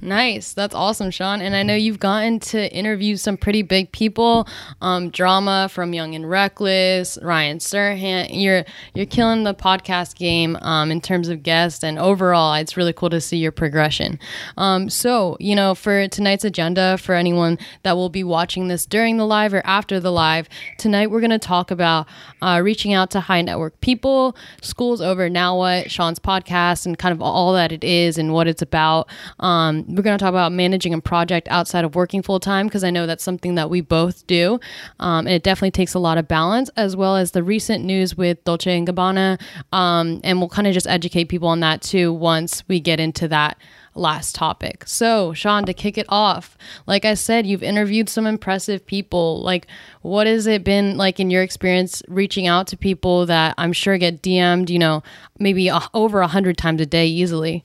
Nice. 0.00 0.52
That's 0.52 0.74
awesome, 0.74 1.10
Sean. 1.10 1.40
And 1.40 1.56
I 1.56 1.62
know 1.62 1.74
you've 1.74 1.98
gotten 1.98 2.38
to 2.40 2.72
interview 2.72 3.16
some 3.16 3.36
pretty 3.36 3.62
big 3.62 3.90
people. 3.90 4.46
Um, 4.80 5.10
drama 5.10 5.68
from 5.72 5.92
Young 5.92 6.14
and 6.14 6.28
Reckless, 6.28 7.18
Ryan 7.20 7.58
Serhant. 7.58 8.28
You're 8.30 8.64
you're 8.94 9.06
killing 9.06 9.42
the 9.42 9.54
podcast 9.54 10.14
game 10.16 10.56
um, 10.62 10.92
in 10.92 11.00
terms 11.00 11.28
of 11.28 11.42
guests 11.42 11.82
and 11.82 11.98
overall. 11.98 12.54
It's 12.54 12.76
really 12.76 12.92
cool 12.92 13.10
to 13.10 13.20
see 13.20 13.38
your 13.38 13.50
progression. 13.50 14.20
Um, 14.56 14.88
so 14.88 15.36
you 15.40 15.56
know, 15.56 15.74
for 15.74 16.06
tonight's 16.08 16.44
agenda, 16.44 16.98
for 16.98 17.14
anyone 17.14 17.58
that 17.82 17.96
will 17.96 18.10
be 18.10 18.22
watching 18.22 18.68
this 18.68 18.86
during 18.86 19.16
the 19.16 19.26
live 19.26 19.52
or 19.52 19.62
after 19.64 19.98
the 19.98 20.12
live, 20.12 20.48
tonight 20.78 21.10
we're 21.10 21.20
going 21.20 21.30
to 21.30 21.38
talk 21.38 21.70
about 21.72 22.06
uh, 22.40 22.60
reaching 22.62 22.92
out 22.92 23.10
to 23.10 23.20
high 23.20 23.42
net 23.42 23.58
worth 23.58 23.78
people. 23.80 24.36
School's 24.62 25.00
over 25.00 25.28
now. 25.28 25.56
What 25.56 25.90
Sean's 25.90 26.20
podcast 26.20 26.86
and 26.86 26.96
kind 26.96 27.12
of 27.12 27.20
all 27.20 27.52
that 27.54 27.72
it 27.72 27.82
is 27.82 28.16
and 28.16 28.32
what 28.32 28.46
it's 28.46 28.62
about. 28.62 29.08
Um, 29.40 29.86
we're 29.88 30.02
going 30.02 30.16
to 30.16 30.22
talk 30.22 30.30
about 30.30 30.52
managing 30.52 30.92
a 30.92 31.00
project 31.00 31.48
outside 31.50 31.84
of 31.84 31.94
working 31.94 32.22
full 32.22 32.40
time 32.40 32.66
because 32.66 32.84
I 32.84 32.90
know 32.90 33.06
that's 33.06 33.24
something 33.24 33.54
that 33.54 33.70
we 33.70 33.80
both 33.80 34.26
do. 34.26 34.60
Um, 35.00 35.26
and 35.26 35.34
it 35.34 35.42
definitely 35.42 35.70
takes 35.70 35.94
a 35.94 35.98
lot 35.98 36.18
of 36.18 36.28
balance, 36.28 36.68
as 36.76 36.94
well 36.94 37.16
as 37.16 37.32
the 37.32 37.42
recent 37.42 37.84
news 37.84 38.16
with 38.16 38.44
Dolce 38.44 38.76
and 38.76 38.86
Gabbana. 38.86 39.40
Um, 39.72 40.20
and 40.22 40.38
we'll 40.38 40.48
kind 40.48 40.68
of 40.68 40.74
just 40.74 40.86
educate 40.86 41.24
people 41.24 41.48
on 41.48 41.60
that 41.60 41.80
too 41.82 42.12
once 42.12 42.62
we 42.68 42.80
get 42.80 43.00
into 43.00 43.26
that 43.28 43.58
last 43.94 44.34
topic. 44.34 44.84
So, 44.86 45.32
Sean, 45.32 45.64
to 45.64 45.74
kick 45.74 45.98
it 45.98 46.06
off, 46.08 46.56
like 46.86 47.04
I 47.04 47.14
said, 47.14 47.46
you've 47.46 47.62
interviewed 47.62 48.08
some 48.08 48.26
impressive 48.26 48.86
people. 48.86 49.42
Like, 49.42 49.66
what 50.02 50.26
has 50.26 50.46
it 50.46 50.64
been 50.64 50.96
like 50.96 51.18
in 51.18 51.30
your 51.30 51.42
experience 51.42 52.02
reaching 52.08 52.46
out 52.46 52.66
to 52.68 52.76
people 52.76 53.26
that 53.26 53.54
I'm 53.58 53.72
sure 53.72 53.98
get 53.98 54.22
DM'd, 54.22 54.70
you 54.70 54.78
know, 54.78 55.02
maybe 55.38 55.70
over 55.94 56.20
a 56.20 56.28
hundred 56.28 56.58
times 56.58 56.80
a 56.80 56.86
day 56.86 57.06
easily? 57.06 57.64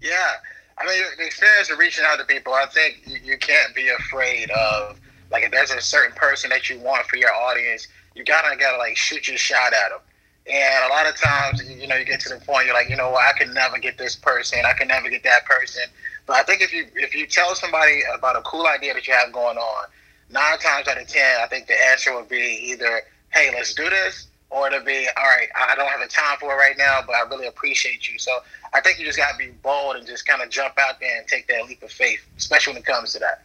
Yeah. 0.00 0.34
I 0.80 0.86
mean, 0.86 1.02
the 1.18 1.26
experience 1.26 1.70
of 1.70 1.78
reaching 1.78 2.04
out 2.06 2.18
to 2.18 2.24
people, 2.24 2.54
I 2.54 2.66
think 2.66 3.02
you, 3.06 3.36
can't 3.38 3.74
be 3.74 3.88
afraid 3.88 4.50
of, 4.50 5.00
like, 5.30 5.42
if 5.42 5.50
there's 5.50 5.70
a 5.70 5.80
certain 5.80 6.14
person 6.14 6.50
that 6.50 6.70
you 6.70 6.78
want 6.78 7.06
for 7.06 7.16
your 7.16 7.32
audience, 7.32 7.88
you 8.14 8.24
gotta, 8.24 8.56
gotta, 8.56 8.78
like, 8.78 8.96
shoot 8.96 9.26
your 9.26 9.36
shot 9.36 9.72
at 9.72 9.90
them. 9.90 9.98
And 10.50 10.84
a 10.84 10.88
lot 10.88 11.06
of 11.06 11.16
times, 11.16 11.68
you 11.68 11.86
know, 11.86 11.96
you 11.96 12.04
get 12.04 12.20
to 12.20 12.28
the 12.30 12.40
point 12.40 12.66
you're 12.66 12.74
like, 12.74 12.88
you 12.88 12.96
know 12.96 13.10
what, 13.10 13.34
I 13.34 13.36
can 13.36 13.52
never 13.52 13.78
get 13.78 13.98
this 13.98 14.16
person, 14.16 14.60
I 14.64 14.72
can 14.72 14.88
never 14.88 15.10
get 15.10 15.22
that 15.24 15.44
person. 15.44 15.82
But 16.26 16.36
I 16.36 16.42
think 16.42 16.62
if 16.62 16.72
you 16.72 16.86
if 16.94 17.14
you 17.14 17.26
tell 17.26 17.54
somebody 17.54 18.02
about 18.14 18.36
a 18.36 18.42
cool 18.42 18.66
idea 18.66 18.94
that 18.94 19.06
you 19.06 19.14
have 19.14 19.32
going 19.32 19.58
on, 19.58 19.86
nine 20.30 20.58
times 20.58 20.86
out 20.86 21.00
of 21.00 21.08
ten, 21.08 21.40
I 21.40 21.46
think 21.46 21.66
the 21.66 21.74
answer 21.90 22.14
would 22.14 22.28
be 22.28 22.70
either, 22.70 23.02
hey, 23.32 23.50
let's 23.54 23.74
do 23.74 23.88
this, 23.90 24.27
or 24.50 24.70
to 24.70 24.80
be, 24.80 25.06
all 25.16 25.24
right, 25.24 25.48
I 25.54 25.74
don't 25.74 25.88
have 25.88 26.00
the 26.00 26.08
time 26.08 26.38
for 26.38 26.52
it 26.52 26.56
right 26.56 26.76
now, 26.78 27.00
but 27.06 27.14
I 27.14 27.28
really 27.28 27.46
appreciate 27.46 28.08
you. 28.08 28.18
So 28.18 28.32
I 28.72 28.80
think 28.80 28.98
you 28.98 29.04
just 29.04 29.18
got 29.18 29.32
to 29.32 29.38
be 29.38 29.52
bold 29.62 29.96
and 29.96 30.06
just 30.06 30.26
kind 30.26 30.42
of 30.42 30.48
jump 30.48 30.74
out 30.78 31.00
there 31.00 31.18
and 31.18 31.26
take 31.26 31.48
that 31.48 31.66
leap 31.66 31.82
of 31.82 31.90
faith, 31.90 32.20
especially 32.36 32.74
when 32.74 32.82
it 32.82 32.86
comes 32.86 33.12
to 33.12 33.18
that. 33.18 33.44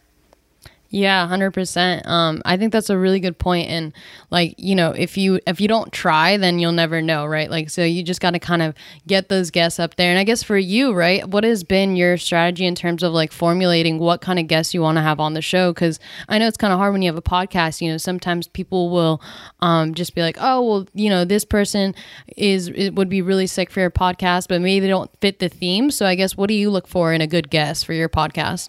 Yeah, 0.94 1.26
100%. 1.26 2.06
Um 2.06 2.40
I 2.44 2.56
think 2.56 2.72
that's 2.72 2.88
a 2.88 2.96
really 2.96 3.18
good 3.18 3.36
point 3.36 3.68
and 3.68 3.92
like, 4.30 4.54
you 4.58 4.76
know, 4.76 4.92
if 4.92 5.16
you 5.16 5.40
if 5.44 5.60
you 5.60 5.66
don't 5.66 5.92
try, 5.92 6.36
then 6.36 6.60
you'll 6.60 6.70
never 6.70 7.02
know, 7.02 7.26
right? 7.26 7.50
Like 7.50 7.68
so 7.68 7.82
you 7.82 8.04
just 8.04 8.20
got 8.20 8.30
to 8.30 8.38
kind 8.38 8.62
of 8.62 8.76
get 9.04 9.28
those 9.28 9.50
guests 9.50 9.80
up 9.80 9.96
there. 9.96 10.10
And 10.10 10.20
I 10.20 10.22
guess 10.22 10.44
for 10.44 10.56
you, 10.56 10.92
right? 10.92 11.28
What 11.28 11.42
has 11.42 11.64
been 11.64 11.96
your 11.96 12.16
strategy 12.16 12.64
in 12.64 12.76
terms 12.76 13.02
of 13.02 13.12
like 13.12 13.32
formulating 13.32 13.98
what 13.98 14.20
kind 14.20 14.38
of 14.38 14.46
guests 14.46 14.72
you 14.72 14.82
want 14.82 14.96
to 14.96 15.02
have 15.02 15.18
on 15.18 15.34
the 15.34 15.42
show 15.42 15.74
cuz 15.74 15.98
I 16.28 16.38
know 16.38 16.46
it's 16.46 16.56
kind 16.56 16.72
of 16.72 16.78
hard 16.78 16.92
when 16.92 17.02
you 17.02 17.08
have 17.08 17.18
a 17.18 17.22
podcast, 17.22 17.80
you 17.80 17.90
know, 17.90 17.96
sometimes 17.98 18.46
people 18.46 18.88
will 18.90 19.20
um 19.58 19.94
just 19.94 20.14
be 20.14 20.22
like, 20.22 20.36
"Oh, 20.40 20.62
well, 20.62 20.86
you 20.94 21.10
know, 21.10 21.24
this 21.24 21.44
person 21.44 21.92
is 22.36 22.68
it 22.68 22.94
would 22.94 23.08
be 23.08 23.20
really 23.20 23.48
sick 23.48 23.68
for 23.68 23.80
your 23.80 23.90
podcast, 23.90 24.46
but 24.46 24.60
maybe 24.60 24.78
they 24.78 24.88
don't 24.88 25.10
fit 25.20 25.40
the 25.40 25.48
theme." 25.48 25.90
So 25.90 26.06
I 26.06 26.14
guess 26.14 26.36
what 26.36 26.46
do 26.46 26.54
you 26.54 26.70
look 26.70 26.86
for 26.86 27.12
in 27.12 27.20
a 27.20 27.26
good 27.26 27.50
guest 27.50 27.84
for 27.84 27.94
your 27.94 28.08
podcast? 28.08 28.68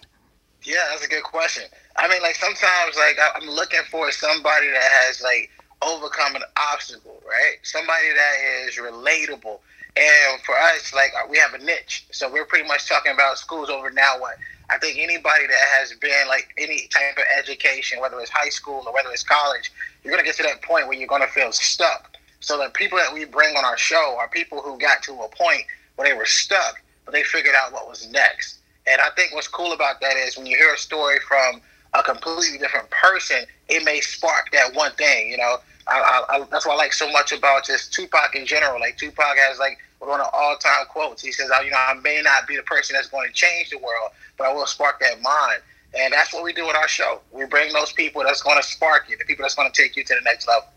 Yeah, 0.64 0.82
that's 0.90 1.04
a 1.04 1.08
good 1.08 1.22
question. 1.22 1.62
I 1.98 2.08
mean, 2.08 2.22
like 2.22 2.34
sometimes, 2.36 2.96
like 2.96 3.18
I'm 3.34 3.48
looking 3.48 3.80
for 3.90 4.10
somebody 4.12 4.68
that 4.68 4.82
has 5.04 5.22
like 5.22 5.50
overcome 5.82 6.36
an 6.36 6.42
obstacle, 6.72 7.22
right? 7.26 7.56
Somebody 7.62 8.08
that 8.14 8.66
is 8.66 8.76
relatable. 8.76 9.58
And 9.96 10.42
for 10.42 10.54
us, 10.54 10.92
like 10.94 11.12
uh, 11.16 11.26
we 11.30 11.38
have 11.38 11.54
a 11.54 11.58
niche, 11.58 12.06
so 12.10 12.30
we're 12.30 12.44
pretty 12.44 12.68
much 12.68 12.86
talking 12.86 13.12
about 13.12 13.38
schools 13.38 13.70
over 13.70 13.90
now. 13.90 14.18
What 14.18 14.36
I 14.68 14.76
think 14.78 14.98
anybody 14.98 15.46
that 15.46 15.64
has 15.78 15.94
been 15.94 16.28
like 16.28 16.48
any 16.58 16.88
type 16.92 17.16
of 17.16 17.24
education, 17.38 18.00
whether 18.00 18.20
it's 18.20 18.30
high 18.30 18.50
school 18.50 18.82
or 18.86 18.92
whether 18.92 19.10
it's 19.10 19.22
college, 19.22 19.72
you're 20.04 20.12
gonna 20.12 20.22
get 20.24 20.36
to 20.36 20.42
that 20.42 20.60
point 20.60 20.86
where 20.86 20.98
you're 20.98 21.08
gonna 21.08 21.26
feel 21.28 21.50
stuck. 21.52 22.14
So 22.40 22.58
the 22.58 22.68
people 22.70 22.98
that 22.98 23.12
we 23.12 23.24
bring 23.24 23.56
on 23.56 23.64
our 23.64 23.78
show 23.78 24.16
are 24.18 24.28
people 24.28 24.60
who 24.60 24.78
got 24.78 25.02
to 25.04 25.12
a 25.12 25.28
point 25.28 25.62
where 25.96 26.06
they 26.06 26.14
were 26.14 26.26
stuck, 26.26 26.82
but 27.06 27.12
they 27.12 27.22
figured 27.22 27.54
out 27.56 27.72
what 27.72 27.88
was 27.88 28.06
next. 28.10 28.58
And 28.86 29.00
I 29.00 29.08
think 29.16 29.34
what's 29.34 29.48
cool 29.48 29.72
about 29.72 30.00
that 30.02 30.16
is 30.16 30.36
when 30.36 30.46
you 30.46 30.56
hear 30.58 30.74
a 30.74 30.78
story 30.78 31.18
from 31.26 31.62
a 31.94 32.02
completely 32.02 32.58
different 32.58 32.90
person, 32.90 33.44
it 33.68 33.84
may 33.84 34.00
spark 34.00 34.50
that 34.52 34.74
one 34.74 34.92
thing. 34.92 35.30
You 35.30 35.38
know, 35.38 35.56
I, 35.86 36.24
I, 36.30 36.36
I, 36.36 36.46
that's 36.50 36.66
what 36.66 36.74
I 36.74 36.76
like 36.76 36.92
so 36.92 37.10
much 37.10 37.32
about 37.32 37.64
just 37.64 37.92
Tupac 37.92 38.34
in 38.34 38.46
general. 38.46 38.80
Like 38.80 38.96
Tupac 38.96 39.36
has 39.36 39.58
like 39.58 39.78
one 39.98 40.20
of 40.20 40.28
all-time 40.32 40.86
quotes. 40.88 41.22
He 41.22 41.32
says, 41.32 41.50
"You 41.64 41.70
know, 41.70 41.76
I 41.76 41.94
may 41.94 42.20
not 42.22 42.46
be 42.46 42.56
the 42.56 42.62
person 42.62 42.94
that's 42.94 43.08
going 43.08 43.28
to 43.28 43.32
change 43.32 43.70
the 43.70 43.78
world, 43.78 44.10
but 44.36 44.46
I 44.46 44.52
will 44.52 44.66
spark 44.66 45.00
that 45.00 45.20
mind." 45.22 45.62
And 45.98 46.12
that's 46.12 46.34
what 46.34 46.44
we 46.44 46.52
do 46.52 46.66
with 46.66 46.76
our 46.76 46.88
show. 46.88 47.20
We 47.32 47.46
bring 47.46 47.72
those 47.72 47.92
people 47.92 48.22
that's 48.22 48.42
going 48.42 48.60
to 48.60 48.62
spark 48.62 49.08
you, 49.08 49.16
the 49.16 49.24
people 49.24 49.44
that's 49.44 49.54
going 49.54 49.70
to 49.70 49.82
take 49.82 49.96
you 49.96 50.04
to 50.04 50.14
the 50.14 50.20
next 50.24 50.46
level. 50.46 50.68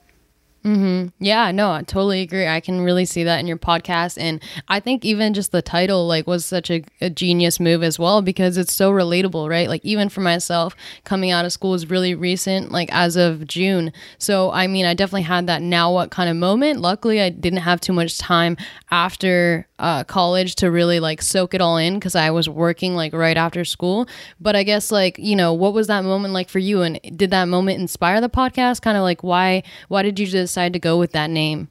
Mm-hmm. 0.64 1.08
Yeah, 1.24 1.52
no, 1.52 1.72
I 1.72 1.84
totally 1.84 2.20
agree. 2.22 2.46
I 2.46 2.60
can 2.60 2.82
really 2.82 3.06
see 3.06 3.24
that 3.24 3.40
in 3.40 3.48
your 3.48 3.58
podcast, 3.58 4.18
and 4.20 4.42
I 4.68 4.82
think 4.82 5.06
even 5.06 5.34
just 5.34 5.54
the 5.54 5.62
title 5.62 6.06
like 6.06 6.28
was 6.28 6.44
such 6.44 6.70
a, 6.70 6.84
a, 7.00 7.10
genius 7.10 7.62
move 7.62 7.82
as 7.82 7.98
well 7.98 8.22
because 8.22 8.58
it's 8.58 8.74
so 8.74 8.92
relatable, 8.92 9.50
right? 9.50 9.70
Like 9.70 9.86
even 9.86 10.10
for 10.10 10.20
myself, 10.20 10.76
coming 11.06 11.32
out 11.32 11.46
of 11.46 11.54
school 11.54 11.76
is 11.76 11.90
really 11.90 12.14
recent, 12.14 12.74
like 12.74 12.90
as 12.92 13.16
of 13.16 13.48
June. 13.48 13.94
So 14.18 14.52
I 14.52 14.68
mean, 14.68 14.86
I 14.86 14.94
definitely 14.94 15.22
had 15.24 15.48
that 15.48 15.62
now 15.62 15.94
what 15.94 16.12
kind 16.12 16.30
of 16.30 16.36
moment. 16.36 16.82
Luckily, 16.82 17.22
I 17.22 17.30
didn't 17.30 17.60
have 17.60 17.80
too 17.80 17.94
much 17.94 18.18
time 18.18 18.58
after 18.92 19.69
uh, 19.80 20.04
college 20.04 20.56
to 20.56 20.70
really 20.70 21.00
like 21.00 21.22
soak 21.22 21.54
it 21.54 21.62
all 21.62 21.78
in 21.78 21.96
because 21.96 22.16
I 22.16 22.30
was 22.32 22.48
working 22.48 22.96
like 22.96 23.14
right 23.14 23.38
after 23.38 23.66
school. 23.66 24.08
But 24.40 24.56
I 24.56 24.64
guess 24.64 24.92
like 24.92 25.18
you 25.18 25.36
know, 25.36 25.54
what 25.54 25.74
was 25.74 25.88
that 25.88 26.04
moment 26.04 26.34
like 26.34 26.50
for 26.50 26.60
you, 26.60 26.82
and 26.82 27.00
did 27.16 27.32
that 27.32 27.46
moment 27.46 27.80
inspire 27.80 28.22
the 28.22 28.30
podcast? 28.30 28.82
Kind 28.82 28.98
of 28.98 29.04
like 29.04 29.24
why 29.24 29.64
why 29.88 30.04
did 30.04 30.20
you 30.20 30.28
decide 30.28 30.74
to 30.74 30.80
go 30.80 30.98
with 31.00 31.14
that 31.14 31.30
name? 31.30 31.70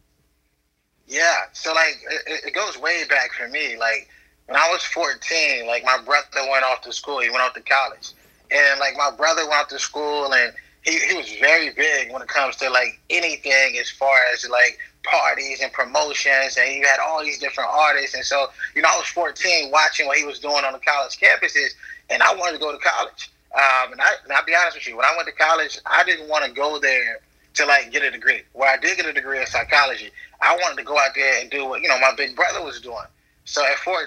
Yeah, 1.07 1.45
so 1.53 1.73
like 1.73 1.99
it, 2.27 2.47
it 2.47 2.55
goes 2.55 2.79
way 2.79 3.05
back 3.09 3.33
for 3.33 3.49
me. 3.49 3.77
Like 3.79 4.09
when 4.47 4.57
I 4.57 4.69
was 4.73 4.83
14, 4.85 5.67
like 5.67 5.85
my 5.85 5.99
brother 6.05 6.51
went 6.51 6.65
off 6.65 6.81
to 6.83 6.93
school. 6.93 7.21
He 7.21 7.31
went 7.31 7.43
off 7.43 7.55
to 7.55 7.61
college, 7.61 8.13
and 8.51 8.81
like 8.81 8.97
my 8.97 9.11
brother 9.17 9.43
went 9.43 9.61
off 9.61 9.69
to 9.69 9.79
school 9.79 10.33
and. 10.33 10.53
He, 10.89 10.99
he 11.01 11.15
was 11.15 11.31
very 11.39 11.71
big 11.71 12.13
when 12.13 12.23
it 12.23 12.29
comes 12.29 12.57
to 12.57 12.71
like 12.71 12.99
anything 13.11 13.77
as 13.79 13.91
far 13.91 14.17
as 14.33 14.49
like 14.49 14.79
parties 15.05 15.61
and 15.61 15.73
promotions, 15.73 16.57
and 16.57 16.75
you 16.75 16.87
had 16.87 16.99
all 17.01 17.23
these 17.23 17.39
different 17.39 17.71
artists. 17.71 18.15
And 18.15 18.25
so, 18.25 18.49
you 18.75 18.83
know, 18.83 18.89
I 18.91 18.97
was 18.97 19.07
14 19.09 19.71
watching 19.71 20.07
what 20.07 20.19
he 20.19 20.25
was 20.25 20.39
doing 20.39 20.65
on 20.65 20.73
the 20.73 20.79
college 20.79 21.19
campuses, 21.19 21.71
and 22.11 22.23
I 22.23 22.35
wanted 22.35 22.55
to 22.55 22.59
go 22.59 22.73
to 22.73 22.79
college. 22.79 23.31
Um, 23.55 23.93
and, 23.93 24.01
I, 24.01 24.09
and 24.25 24.33
I'll 24.33 24.45
be 24.45 24.55
honest 24.55 24.77
with 24.77 24.89
you, 24.89 24.97
when 24.97 25.05
I 25.05 25.15
went 25.17 25.29
to 25.29 25.35
college, 25.35 25.79
I 25.87 26.05
didn't 26.05 26.29
want 26.29 26.45
to 26.45 26.51
go 26.53 26.79
there 26.79 27.21
to 27.55 27.67
like 27.67 27.91
get 27.91 28.03
a 28.03 28.11
degree. 28.11 28.43
Where 28.53 28.73
I 28.73 28.79
did 28.79 28.97
get 28.97 29.07
a 29.07 29.13
degree 29.13 29.41
in 29.41 29.47
psychology, 29.47 30.11
I 30.41 30.57
wanted 30.57 30.79
to 30.79 30.85
go 30.85 30.97
out 30.99 31.11
there 31.15 31.41
and 31.41 31.51
do 31.51 31.67
what 31.67 31.83
you 31.83 31.89
know 31.89 31.99
my 31.99 32.13
big 32.17 32.35
brother 32.37 32.63
was 32.63 32.81
doing. 32.81 33.09
So 33.45 33.65
at 33.65 33.79
14, 33.79 34.03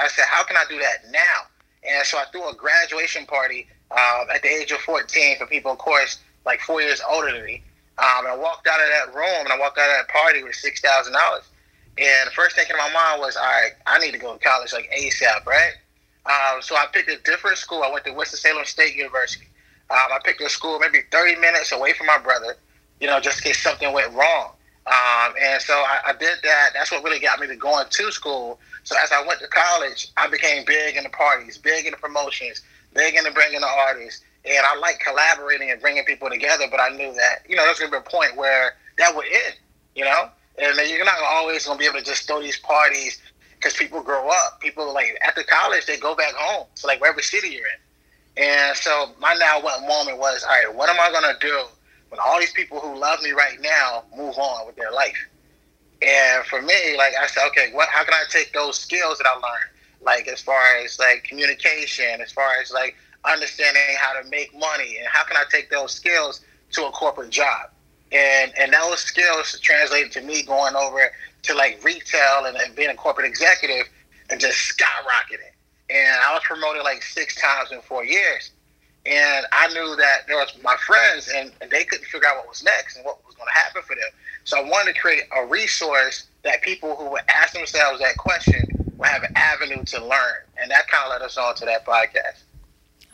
I 0.00 0.08
said, 0.08 0.24
how 0.28 0.44
can 0.44 0.56
I 0.56 0.64
do 0.68 0.78
that 0.78 1.10
now? 1.10 1.44
And 1.86 2.06
so 2.06 2.16
I 2.16 2.24
threw 2.32 2.48
a 2.48 2.54
graduation 2.54 3.26
party 3.26 3.68
um, 3.90 4.26
at 4.34 4.42
the 4.42 4.48
age 4.48 4.72
of 4.72 4.78
14 4.80 5.38
for 5.38 5.46
people, 5.46 5.72
of 5.72 5.78
course, 5.78 6.18
like 6.44 6.60
four 6.60 6.80
years 6.80 7.00
older 7.08 7.32
than 7.32 7.44
me. 7.44 7.62
Um, 7.98 8.26
and 8.26 8.28
I 8.28 8.36
walked 8.36 8.66
out 8.66 8.80
of 8.80 8.86
that 8.88 9.14
room 9.14 9.40
and 9.40 9.52
I 9.52 9.58
walked 9.58 9.78
out 9.78 9.90
of 9.90 9.96
that 9.96 10.08
party 10.08 10.42
with 10.42 10.54
six 10.54 10.80
thousand 10.80 11.14
dollars. 11.14 11.44
And 11.98 12.28
the 12.28 12.30
first 12.30 12.54
thing 12.54 12.66
in 12.70 12.76
my 12.76 12.92
mind 12.92 13.20
was, 13.20 13.36
all 13.36 13.42
right, 13.42 13.72
I 13.86 13.98
need 13.98 14.12
to 14.12 14.18
go 14.18 14.32
to 14.32 14.38
college 14.38 14.72
like 14.72 14.88
ASAP, 14.96 15.44
right? 15.46 15.72
Um, 16.26 16.62
so 16.62 16.76
I 16.76 16.86
picked 16.92 17.10
a 17.10 17.18
different 17.24 17.58
school. 17.58 17.82
I 17.82 17.90
went 17.90 18.04
to 18.04 18.12
Winston 18.12 18.38
Salem 18.38 18.64
State 18.66 18.94
University. 18.94 19.46
Um, 19.90 19.98
I 20.12 20.18
picked 20.24 20.40
a 20.42 20.48
school 20.48 20.78
maybe 20.78 21.00
30 21.10 21.36
minutes 21.40 21.72
away 21.72 21.92
from 21.94 22.06
my 22.06 22.18
brother, 22.18 22.56
you 23.00 23.06
know, 23.08 23.18
just 23.20 23.38
in 23.38 23.44
case 23.44 23.62
something 23.62 23.92
went 23.92 24.12
wrong. 24.12 24.52
Um, 24.86 25.34
and 25.42 25.60
so 25.60 25.74
I, 25.74 26.00
I, 26.06 26.12
did 26.12 26.38
that. 26.44 26.70
That's 26.72 26.90
what 26.90 27.04
really 27.04 27.18
got 27.18 27.40
me 27.40 27.46
to 27.46 27.56
going 27.56 27.86
to 27.90 28.12
school. 28.12 28.58
So 28.84 28.96
as 29.02 29.12
I 29.12 29.26
went 29.26 29.40
to 29.40 29.48
college, 29.48 30.08
I 30.16 30.28
became 30.28 30.64
big 30.64 30.96
in 30.96 31.02
the 31.02 31.10
parties, 31.10 31.58
big 31.58 31.84
in 31.84 31.90
the 31.90 31.98
promotions, 31.98 32.62
big 32.98 33.14
in 33.14 33.22
the 33.22 33.30
bringing 33.30 33.60
the 33.60 33.66
artists 33.86 34.24
and 34.44 34.66
I 34.66 34.76
like 34.78 34.98
collaborating 35.00 35.70
and 35.70 35.80
bringing 35.80 36.04
people 36.04 36.28
together. 36.28 36.64
But 36.70 36.80
I 36.80 36.90
knew 36.90 37.14
that 37.14 37.46
you 37.48 37.56
know 37.56 37.64
there's 37.64 37.78
gonna 37.78 37.92
be 37.92 37.98
a 37.98 38.10
point 38.10 38.36
where 38.36 38.74
that 38.98 39.14
would 39.14 39.26
end, 39.26 39.54
you 39.94 40.04
know, 40.04 40.28
and 40.58 40.76
you're 40.90 41.04
not 41.04 41.22
always 41.22 41.66
gonna 41.66 41.78
be 41.78 41.86
able 41.86 41.98
to 41.98 42.04
just 42.04 42.26
throw 42.26 42.42
these 42.42 42.58
parties 42.58 43.20
because 43.56 43.74
people 43.74 44.02
grow 44.02 44.28
up. 44.28 44.60
People 44.60 44.92
like 44.92 45.16
after 45.24 45.42
college 45.44 45.86
they 45.86 45.96
go 45.96 46.14
back 46.14 46.34
home 46.34 46.66
to 46.76 46.86
like 46.86 47.00
wherever 47.00 47.22
city 47.22 47.48
you're 47.48 47.66
in, 48.36 48.44
and 48.44 48.76
so 48.76 49.10
my 49.20 49.34
now 49.34 49.60
what 49.60 49.80
moment 49.86 50.18
was 50.18 50.44
all 50.44 50.50
right. 50.50 50.74
What 50.74 50.90
am 50.90 50.98
I 51.00 51.12
gonna 51.12 51.38
do 51.40 51.64
when 52.08 52.20
all 52.24 52.40
these 52.40 52.52
people 52.52 52.80
who 52.80 52.98
love 52.98 53.22
me 53.22 53.30
right 53.30 53.60
now 53.60 54.04
move 54.16 54.36
on 54.38 54.66
with 54.66 54.76
their 54.76 54.92
life? 54.92 55.18
And 56.00 56.44
for 56.46 56.62
me, 56.62 56.96
like 56.96 57.12
I 57.20 57.26
said, 57.26 57.46
okay, 57.48 57.70
what? 57.72 57.88
How 57.88 58.04
can 58.04 58.14
I 58.14 58.22
take 58.30 58.52
those 58.52 58.78
skills 58.78 59.18
that 59.18 59.26
I 59.26 59.34
learned, 59.34 59.70
like 60.00 60.28
as 60.28 60.40
far 60.40 60.76
as 60.84 60.98
like 60.98 61.24
communication, 61.24 62.20
as 62.20 62.32
far 62.32 62.50
as 62.60 62.70
like 62.70 62.96
understanding 63.24 63.82
how 63.98 64.20
to 64.20 64.28
make 64.28 64.52
money 64.58 64.96
and 64.98 65.06
how 65.06 65.24
can 65.24 65.36
I 65.36 65.44
take 65.50 65.70
those 65.70 65.92
skills 65.92 66.44
to 66.72 66.86
a 66.86 66.90
corporate 66.90 67.30
job. 67.30 67.70
And 68.12 68.52
and 68.58 68.72
those 68.72 69.00
skills 69.00 69.58
translated 69.60 70.12
to 70.12 70.22
me 70.22 70.42
going 70.42 70.74
over 70.76 71.10
to 71.42 71.54
like 71.54 71.82
retail 71.84 72.46
and, 72.46 72.56
and 72.56 72.74
being 72.74 72.90
a 72.90 72.94
corporate 72.94 73.26
executive 73.26 73.88
and 74.30 74.40
just 74.40 74.56
skyrocketing. 74.76 75.52
And 75.90 76.20
I 76.20 76.32
was 76.34 76.42
promoted 76.44 76.82
like 76.82 77.02
six 77.02 77.40
times 77.40 77.72
in 77.72 77.80
four 77.80 78.04
years. 78.04 78.50
And 79.06 79.46
I 79.52 79.68
knew 79.68 79.96
that 79.96 80.26
there 80.26 80.36
was 80.36 80.54
my 80.62 80.76
friends 80.76 81.30
and, 81.34 81.52
they 81.70 81.84
couldn't 81.84 82.06
figure 82.06 82.28
out 82.28 82.36
what 82.36 82.48
was 82.48 82.62
next 82.62 82.96
and 82.96 83.04
what 83.04 83.24
was 83.26 83.34
going 83.34 83.46
to 83.46 83.60
happen 83.60 83.82
for 83.82 83.94
them. 83.94 84.10
So 84.44 84.58
I 84.58 84.62
wanted 84.62 84.94
to 84.94 85.00
create 85.00 85.24
a 85.36 85.46
resource 85.46 86.26
that 86.42 86.62
people 86.62 86.96
who 86.96 87.10
would 87.10 87.22
ask 87.28 87.52
themselves 87.52 88.00
that 88.00 88.16
question 88.16 88.62
would 88.98 89.08
have 89.08 89.22
an 89.22 89.32
avenue 89.36 89.84
to 89.84 90.04
learn. 90.04 90.42
And 90.60 90.70
that 90.70 90.88
kind 90.88 91.04
of 91.04 91.10
led 91.10 91.22
us 91.22 91.36
on 91.38 91.54
to 91.56 91.64
that 91.64 91.86
podcast. 91.86 92.42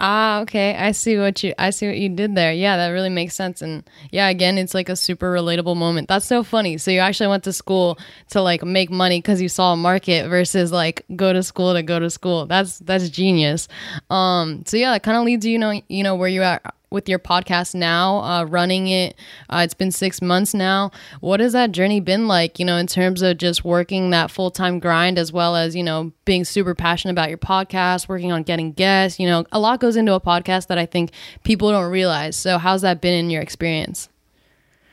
Ah, 0.00 0.40
okay. 0.40 0.74
I 0.74 0.90
see 0.90 1.16
what 1.18 1.40
you 1.44 1.54
I 1.56 1.70
see 1.70 1.86
what 1.86 1.96
you 1.96 2.08
did 2.08 2.34
there. 2.34 2.52
Yeah, 2.52 2.76
that 2.78 2.88
really 2.88 3.10
makes 3.10 3.34
sense. 3.34 3.62
And 3.62 3.84
yeah, 4.10 4.28
again, 4.28 4.58
it's 4.58 4.74
like 4.74 4.88
a 4.88 4.96
super 4.96 5.32
relatable 5.32 5.76
moment. 5.76 6.08
That's 6.08 6.26
so 6.26 6.42
funny. 6.42 6.78
So 6.78 6.90
you 6.90 6.98
actually 6.98 7.28
went 7.28 7.44
to 7.44 7.52
school 7.52 7.98
to 8.30 8.42
like 8.42 8.64
make 8.64 8.90
money 8.90 9.18
because 9.18 9.40
you 9.40 9.48
saw 9.48 9.74
a 9.74 9.76
market 9.76 10.28
versus 10.28 10.72
like 10.72 11.04
go 11.14 11.32
to 11.32 11.44
school 11.44 11.74
to 11.74 11.82
go 11.82 12.00
to 12.00 12.10
school. 12.10 12.46
That's 12.46 12.80
that's 12.80 13.08
genius. 13.08 13.68
Um. 14.10 14.64
So 14.66 14.76
yeah, 14.76 14.90
that 14.92 15.04
kind 15.04 15.16
of 15.16 15.24
leads 15.24 15.46
you 15.46 15.58
know 15.58 15.80
you 15.88 16.02
know 16.02 16.16
where 16.16 16.28
you 16.28 16.42
at 16.42 16.74
with 16.94 17.08
your 17.08 17.18
podcast 17.18 17.74
now, 17.74 18.20
uh, 18.20 18.44
running 18.44 18.86
it. 18.86 19.16
Uh, 19.50 19.62
it's 19.64 19.74
been 19.74 19.90
six 19.90 20.22
months 20.22 20.54
now. 20.54 20.90
What 21.20 21.40
has 21.40 21.52
that 21.52 21.72
journey 21.72 22.00
been 22.00 22.26
like, 22.26 22.58
you 22.58 22.64
know, 22.64 22.76
in 22.76 22.86
terms 22.86 23.20
of 23.20 23.36
just 23.36 23.64
working 23.64 24.10
that 24.10 24.30
full 24.30 24.50
time 24.50 24.78
grind 24.78 25.18
as 25.18 25.32
well 25.32 25.56
as, 25.56 25.76
you 25.76 25.82
know, 25.82 26.12
being 26.24 26.44
super 26.44 26.74
passionate 26.74 27.12
about 27.12 27.28
your 27.28 27.38
podcast, 27.38 28.08
working 28.08 28.32
on 28.32 28.44
getting 28.44 28.72
guests? 28.72 29.20
You 29.20 29.26
know, 29.26 29.44
a 29.52 29.58
lot 29.58 29.80
goes 29.80 29.96
into 29.96 30.14
a 30.14 30.20
podcast 30.20 30.68
that 30.68 30.78
I 30.78 30.86
think 30.86 31.10
people 31.42 31.70
don't 31.70 31.90
realize. 31.90 32.36
So, 32.36 32.56
how's 32.56 32.80
that 32.82 33.02
been 33.02 33.14
in 33.14 33.28
your 33.28 33.42
experience? 33.42 34.08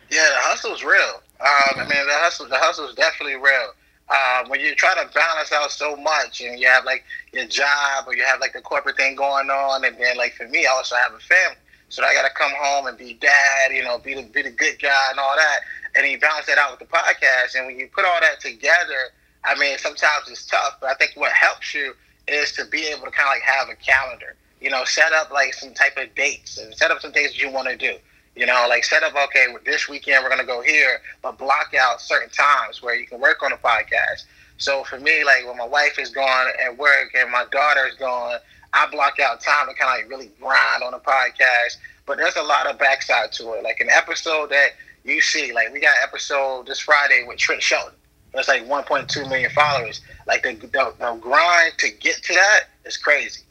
Yeah, 0.09 0.27
the 0.27 0.41
hustle's 0.41 0.83
real. 0.83 1.21
Um, 1.39 1.79
I 1.79 1.87
mean, 1.87 2.05
the 2.05 2.13
hustle, 2.15 2.47
the 2.47 2.57
hustle 2.57 2.87
is 2.89 2.95
definitely 2.95 3.35
real. 3.35 3.73
Um, 4.09 4.49
when 4.49 4.59
you 4.59 4.75
try 4.75 4.93
to 4.93 5.09
balance 5.13 5.53
out 5.53 5.71
so 5.71 5.95
much 5.95 6.41
and 6.41 6.59
you 6.59 6.67
have 6.67 6.83
like 6.83 7.05
your 7.31 7.45
job 7.45 8.03
or 8.05 8.15
you 8.15 8.25
have 8.25 8.41
like 8.41 8.51
the 8.51 8.61
corporate 8.61 8.97
thing 8.97 9.15
going 9.15 9.49
on, 9.49 9.85
and 9.85 9.97
then 9.97 10.17
like 10.17 10.33
for 10.33 10.47
me, 10.49 10.65
I 10.65 10.71
also 10.75 10.95
have 10.95 11.13
a 11.13 11.19
family. 11.19 11.55
So 11.91 12.03
I 12.03 12.13
got 12.13 12.23
to 12.23 12.33
come 12.33 12.51
home 12.57 12.87
and 12.87 12.97
be 12.97 13.15
dad, 13.15 13.71
you 13.73 13.83
know, 13.83 13.97
be 13.97 14.13
the 14.13 14.23
be 14.23 14.41
the 14.41 14.49
good 14.49 14.81
guy 14.81 15.07
and 15.09 15.19
all 15.19 15.35
that. 15.35 15.59
And 15.95 16.05
he 16.05 16.15
balance 16.15 16.45
that 16.45 16.57
out 16.57 16.71
with 16.71 16.79
the 16.79 16.93
podcast. 16.93 17.55
And 17.55 17.67
when 17.67 17.77
you 17.77 17.89
put 17.93 18.05
all 18.05 18.17
that 18.21 18.39
together, 18.39 19.11
I 19.43 19.57
mean, 19.59 19.77
sometimes 19.77 20.29
it's 20.29 20.45
tough, 20.45 20.77
but 20.79 20.89
I 20.89 20.93
think 20.93 21.11
what 21.15 21.33
helps 21.33 21.73
you 21.73 21.93
is 22.29 22.53
to 22.53 22.65
be 22.65 22.85
able 22.87 23.05
to 23.05 23.11
kind 23.11 23.27
of 23.27 23.33
like 23.33 23.41
have 23.41 23.67
a 23.67 23.75
calendar. 23.75 24.35
You 24.61 24.69
know, 24.69 24.85
set 24.85 25.11
up 25.11 25.31
like 25.31 25.53
some 25.53 25.73
type 25.73 25.97
of 25.97 26.15
dates 26.15 26.57
and 26.57 26.73
set 26.75 26.91
up 26.91 27.01
some 27.01 27.11
things 27.11 27.31
that 27.31 27.41
you 27.41 27.51
want 27.51 27.67
to 27.67 27.75
do. 27.75 27.97
You 28.35 28.45
know, 28.45 28.65
like 28.69 28.85
set 28.85 29.03
up, 29.03 29.13
okay, 29.13 29.47
this 29.65 29.89
weekend 29.89 30.23
we're 30.23 30.29
going 30.29 30.39
to 30.39 30.47
go 30.47 30.61
here, 30.61 31.01
but 31.21 31.37
block 31.37 31.73
out 31.77 31.99
certain 31.99 32.29
times 32.29 32.81
where 32.81 32.95
you 32.95 33.05
can 33.05 33.19
work 33.19 33.43
on 33.43 33.51
a 33.51 33.57
podcast. 33.57 34.23
So 34.57 34.85
for 34.85 34.99
me, 34.99 35.25
like 35.25 35.45
when 35.45 35.57
my 35.57 35.65
wife 35.65 35.99
is 35.99 36.09
gone 36.09 36.47
at 36.63 36.77
work 36.77 37.13
and 37.17 37.29
my 37.31 37.45
daughter 37.51 37.85
is 37.87 37.95
gone, 37.95 38.37
I 38.73 38.87
block 38.91 39.19
out 39.19 39.41
time 39.41 39.67
to 39.67 39.73
kind 39.73 39.91
of 39.91 40.09
like 40.09 40.09
really 40.09 40.31
grind 40.39 40.83
on 40.83 40.93
a 40.93 40.99
podcast. 40.99 41.77
But 42.05 42.17
there's 42.17 42.35
a 42.35 42.43
lot 42.43 42.67
of 42.67 42.79
backside 42.79 43.31
to 43.33 43.53
it. 43.53 43.63
Like 43.63 43.79
an 43.79 43.89
episode 43.89 44.49
that 44.49 44.69
you 45.03 45.21
see, 45.21 45.53
like 45.53 45.71
we 45.73 45.79
got 45.79 45.95
episode 46.03 46.67
this 46.67 46.79
Friday 46.79 47.25
with 47.27 47.37
Trent 47.37 47.61
Shelton. 47.61 47.93
That's 48.33 48.47
like 48.47 48.65
1.2 48.65 49.29
million 49.29 49.51
followers. 49.51 50.01
Like 50.25 50.43
the, 50.43 50.53
the, 50.53 50.93
the 50.99 51.17
grind 51.19 51.73
to 51.79 51.89
get 51.89 52.23
to 52.23 52.33
that 52.33 52.61
is 52.85 52.97
crazy. 52.97 53.41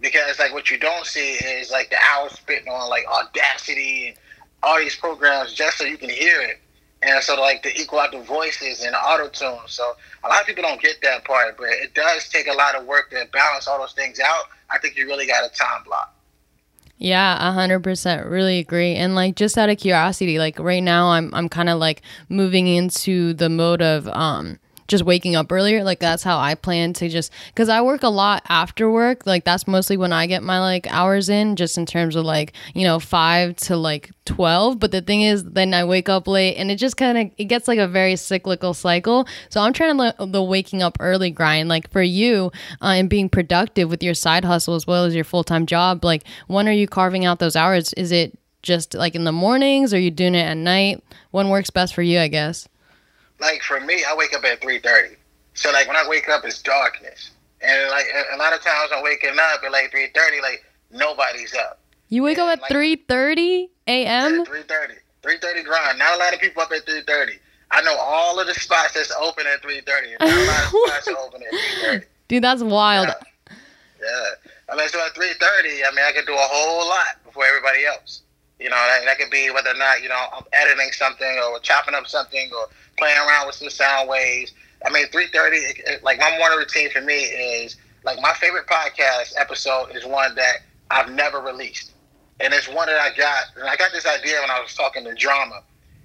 Because 0.00 0.38
like 0.38 0.52
what 0.52 0.70
you 0.70 0.78
don't 0.78 1.06
see 1.06 1.34
is 1.34 1.70
like 1.70 1.90
the 1.90 1.96
hours 2.12 2.32
spent 2.32 2.68
on 2.68 2.88
like 2.88 3.04
Audacity 3.06 4.08
and 4.08 4.16
all 4.62 4.78
these 4.78 4.96
programs 4.96 5.52
just 5.52 5.78
so 5.78 5.84
you 5.84 5.96
can 5.96 6.10
hear 6.10 6.40
it. 6.42 6.58
And 7.02 7.22
so 7.22 7.40
like 7.40 7.62
to 7.62 7.80
equal 7.80 7.98
out 7.98 8.12
the 8.12 8.20
voices 8.20 8.82
and 8.82 8.94
auto 8.94 9.28
tune. 9.28 9.58
So 9.66 9.94
a 10.24 10.28
lot 10.28 10.40
of 10.40 10.46
people 10.46 10.62
don't 10.62 10.80
get 10.80 11.00
that 11.02 11.24
part, 11.24 11.56
but 11.56 11.68
it 11.70 11.94
does 11.94 12.28
take 12.28 12.46
a 12.46 12.52
lot 12.52 12.74
of 12.74 12.86
work 12.86 13.10
to 13.10 13.26
balance 13.32 13.66
all 13.66 13.78
those 13.78 13.92
things 13.92 14.20
out. 14.20 14.44
I 14.70 14.78
think 14.78 14.96
you 14.96 15.06
really 15.06 15.26
got 15.26 15.44
a 15.44 15.52
time 15.54 15.82
block. 15.84 16.14
Yeah, 16.98 17.48
a 17.48 17.52
hundred 17.52 17.80
percent. 17.80 18.26
Really 18.26 18.58
agree. 18.58 18.94
And 18.94 19.14
like, 19.14 19.34
just 19.34 19.56
out 19.56 19.70
of 19.70 19.78
curiosity, 19.78 20.38
like 20.38 20.58
right 20.58 20.82
now, 20.82 21.08
I'm 21.08 21.34
I'm 21.34 21.48
kind 21.48 21.70
of 21.70 21.78
like 21.78 22.02
moving 22.28 22.66
into 22.66 23.32
the 23.32 23.48
mode 23.48 23.80
of 23.80 24.06
um 24.08 24.58
just 24.90 25.04
waking 25.04 25.36
up 25.36 25.50
earlier. 25.50 25.82
Like 25.84 26.00
that's 26.00 26.22
how 26.22 26.38
I 26.38 26.54
plan 26.54 26.92
to 26.94 27.08
just 27.08 27.32
because 27.46 27.68
I 27.68 27.80
work 27.80 28.02
a 28.02 28.08
lot 28.08 28.42
after 28.48 28.90
work. 28.90 29.24
Like 29.24 29.44
that's 29.44 29.66
mostly 29.66 29.96
when 29.96 30.12
I 30.12 30.26
get 30.26 30.42
my 30.42 30.60
like 30.60 30.86
hours 30.92 31.28
in, 31.28 31.56
just 31.56 31.78
in 31.78 31.86
terms 31.86 32.16
of 32.16 32.24
like 32.24 32.52
you 32.74 32.84
know 32.84 32.98
five 32.98 33.56
to 33.56 33.76
like 33.76 34.10
twelve. 34.26 34.78
But 34.78 34.90
the 34.90 35.00
thing 35.00 35.22
is, 35.22 35.44
then 35.44 35.72
I 35.72 35.84
wake 35.84 36.08
up 36.08 36.26
late, 36.28 36.56
and 36.56 36.70
it 36.70 36.76
just 36.76 36.96
kind 36.96 37.16
of 37.16 37.30
it 37.38 37.44
gets 37.44 37.68
like 37.68 37.78
a 37.78 37.88
very 37.88 38.16
cyclical 38.16 38.74
cycle. 38.74 39.26
So 39.48 39.60
I'm 39.60 39.72
trying 39.72 39.96
to 39.96 40.14
the 40.26 40.42
waking 40.42 40.82
up 40.82 40.98
early 41.00 41.30
grind. 41.30 41.68
Like 41.68 41.90
for 41.90 42.02
you 42.02 42.50
uh, 42.82 42.86
and 42.98 43.08
being 43.08 43.28
productive 43.28 43.88
with 43.88 44.02
your 44.02 44.14
side 44.14 44.44
hustle 44.44 44.74
as 44.74 44.86
well 44.86 45.04
as 45.04 45.14
your 45.14 45.24
full 45.24 45.44
time 45.44 45.64
job. 45.64 46.04
Like 46.04 46.24
when 46.48 46.68
are 46.68 46.72
you 46.72 46.88
carving 46.88 47.24
out 47.24 47.38
those 47.38 47.56
hours? 47.56 47.92
Is 47.94 48.12
it 48.12 48.36
just 48.62 48.94
like 48.94 49.14
in 49.14 49.24
the 49.24 49.32
mornings? 49.32 49.94
Or 49.94 49.96
are 49.96 50.00
you 50.00 50.10
doing 50.10 50.34
it 50.34 50.42
at 50.42 50.56
night? 50.56 51.02
When 51.30 51.48
works 51.48 51.70
best 51.70 51.94
for 51.94 52.02
you, 52.02 52.18
I 52.18 52.26
guess 52.26 52.68
like 53.40 53.62
for 53.62 53.80
me, 53.80 54.04
I 54.08 54.14
wake 54.14 54.34
up 54.34 54.44
at 54.44 54.60
three 54.60 54.78
thirty. 54.78 55.16
So 55.54 55.70
like 55.72 55.86
when 55.86 55.96
I 55.96 56.06
wake 56.08 56.28
up, 56.28 56.44
it's 56.44 56.62
darkness, 56.62 57.30
and 57.60 57.90
like 57.90 58.06
a 58.32 58.36
lot 58.36 58.52
of 58.52 58.62
times 58.62 58.90
I'm 58.94 59.02
waking 59.02 59.30
up 59.30 59.62
at 59.64 59.72
like 59.72 59.90
three 59.90 60.08
thirty, 60.14 60.40
like 60.40 60.64
nobody's 60.90 61.54
up. 61.54 61.80
You 62.08 62.22
wake 62.22 62.38
and 62.38 62.50
up 62.50 62.60
at 62.62 62.68
three 62.68 62.96
thirty 62.96 63.70
a.m. 63.86 64.44
Three 64.44 64.62
thirty. 64.62 64.94
Three 65.22 65.38
thirty 65.38 65.62
grind. 65.62 65.98
Not 65.98 66.14
a 66.14 66.18
lot 66.18 66.34
of 66.34 66.40
people 66.40 66.62
up 66.62 66.72
at 66.72 66.84
three 66.86 67.02
thirty. 67.02 67.34
I 67.70 67.82
know 67.82 67.96
all 67.96 68.40
of 68.40 68.46
the 68.46 68.54
spots 68.54 68.94
that's 68.94 69.12
open 69.12 69.46
at 69.46 69.62
three 69.62 69.80
thirty. 69.80 70.10
Not 70.18 70.22
a 70.22 70.46
lot 70.46 70.64
of 70.64 70.90
spots 70.90 71.08
are 71.08 71.18
open 71.18 71.42
at 71.42 71.50
three 71.50 71.82
thirty. 71.82 72.06
Dude, 72.28 72.44
that's 72.44 72.62
wild. 72.62 73.08
Yeah. 73.08 73.54
yeah. 74.02 74.50
I 74.72 74.76
mean, 74.76 74.88
so 74.88 75.04
at 75.04 75.14
three 75.14 75.32
thirty, 75.40 75.84
I 75.84 75.90
mean, 75.90 76.04
I 76.04 76.12
could 76.12 76.26
do 76.26 76.34
a 76.34 76.38
whole 76.38 76.88
lot 76.88 77.22
before 77.24 77.44
everybody 77.46 77.84
else. 77.84 78.22
You 78.60 78.68
know, 78.68 78.76
that, 78.76 79.04
that 79.06 79.18
could 79.18 79.30
be 79.30 79.50
whether 79.50 79.70
or 79.70 79.78
not 79.78 80.02
you 80.02 80.08
know 80.08 80.22
I'm 80.36 80.44
editing 80.52 80.92
something 80.92 81.40
or 81.48 81.58
chopping 81.60 81.94
up 81.94 82.06
something 82.06 82.50
or 82.54 82.66
playing 82.98 83.16
around 83.18 83.46
with 83.46 83.56
some 83.56 83.70
sound 83.70 84.08
waves. 84.08 84.52
I 84.86 84.90
mean, 84.90 85.06
three 85.08 85.28
thirty. 85.28 85.60
Like 86.02 86.18
my 86.18 86.36
morning 86.38 86.58
routine 86.58 86.90
for 86.90 87.00
me 87.00 87.14
is 87.14 87.76
like 88.04 88.20
my 88.20 88.34
favorite 88.34 88.66
podcast 88.66 89.32
episode 89.38 89.96
is 89.96 90.04
one 90.04 90.34
that 90.34 90.56
I've 90.90 91.10
never 91.10 91.40
released, 91.40 91.92
and 92.40 92.52
it's 92.52 92.68
one 92.68 92.86
that 92.86 93.00
I 93.00 93.16
got. 93.16 93.44
And 93.56 93.64
I 93.64 93.76
got 93.76 93.92
this 93.92 94.06
idea 94.06 94.40
when 94.40 94.50
I 94.50 94.60
was 94.60 94.74
talking 94.74 95.04
to 95.04 95.14
Drama, 95.14 95.62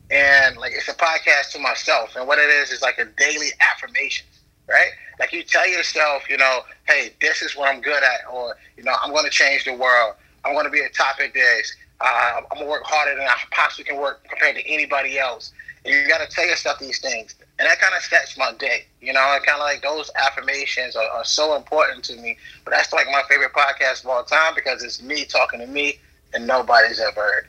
and 0.10 0.56
like 0.58 0.72
it's 0.74 0.88
a 0.88 0.94
podcast 0.94 1.52
to 1.52 1.60
myself. 1.60 2.16
And 2.16 2.26
what 2.26 2.40
it 2.40 2.50
is 2.50 2.72
is 2.72 2.82
like 2.82 2.98
a 3.00 3.06
daily 3.06 3.50
affirmation, 3.60 4.28
right? 4.70 4.92
Like 5.20 5.34
you 5.34 5.44
tell 5.44 5.68
yourself, 5.68 6.30
you 6.30 6.38
know, 6.38 6.62
hey, 6.88 7.14
this 7.20 7.42
is 7.42 7.56
what 7.56 7.74
I'm 7.74 7.82
good 7.82 8.02
at, 8.02 8.22
or 8.32 8.56
you 8.78 8.84
know, 8.84 8.94
I'm 9.04 9.12
going 9.12 9.26
to 9.26 9.30
change 9.30 9.66
the 9.66 9.74
world. 9.74 10.16
I'm 10.46 10.54
going 10.54 10.66
to 10.66 10.72
be 10.72 10.82
a 10.82 10.90
top 10.90 11.16
at 11.22 11.34
this. 11.34 11.76
Uh, 12.02 12.42
I'm 12.52 12.58
gonna 12.58 12.70
work 12.70 12.84
harder 12.86 13.16
than 13.16 13.28
I 13.28 13.36
possibly 13.52 13.86
can 13.86 14.00
work 14.00 14.24
compared 14.28 14.56
to 14.56 14.68
anybody 14.68 15.18
else. 15.18 15.52
And 15.86 15.94
you 15.94 16.08
got 16.08 16.28
to 16.28 16.28
tell 16.28 16.46
yourself 16.46 16.80
these 16.80 17.00
things, 17.00 17.36
and 17.60 17.70
that 17.70 17.80
kind 17.80 17.94
of 17.96 18.02
sets 18.02 18.38
my 18.38 18.54
day. 18.54 18.86
You 19.02 19.14
know, 19.14 19.20
I 19.20 19.38
kind 19.46 19.60
of 19.60 19.66
like 19.66 19.84
those 19.84 20.10
affirmations 20.16 20.96
are, 20.96 21.08
are, 21.08 21.24
so 21.24 21.56
important 21.56 22.04
to 22.06 22.16
me. 22.16 22.38
But 22.64 22.72
that's 22.72 22.92
like 22.92 23.06
my 23.12 23.22
favorite 23.30 23.54
podcast 23.54 24.04
of 24.04 24.10
all 24.10 24.24
time 24.24 24.54
because 24.56 24.84
it's 24.84 25.02
me 25.02 25.26
talking 25.26 25.60
to 25.60 25.68
me, 25.68 26.00
and 26.34 26.48
nobody's 26.48 27.00
ever 27.00 27.22
heard. 27.22 27.48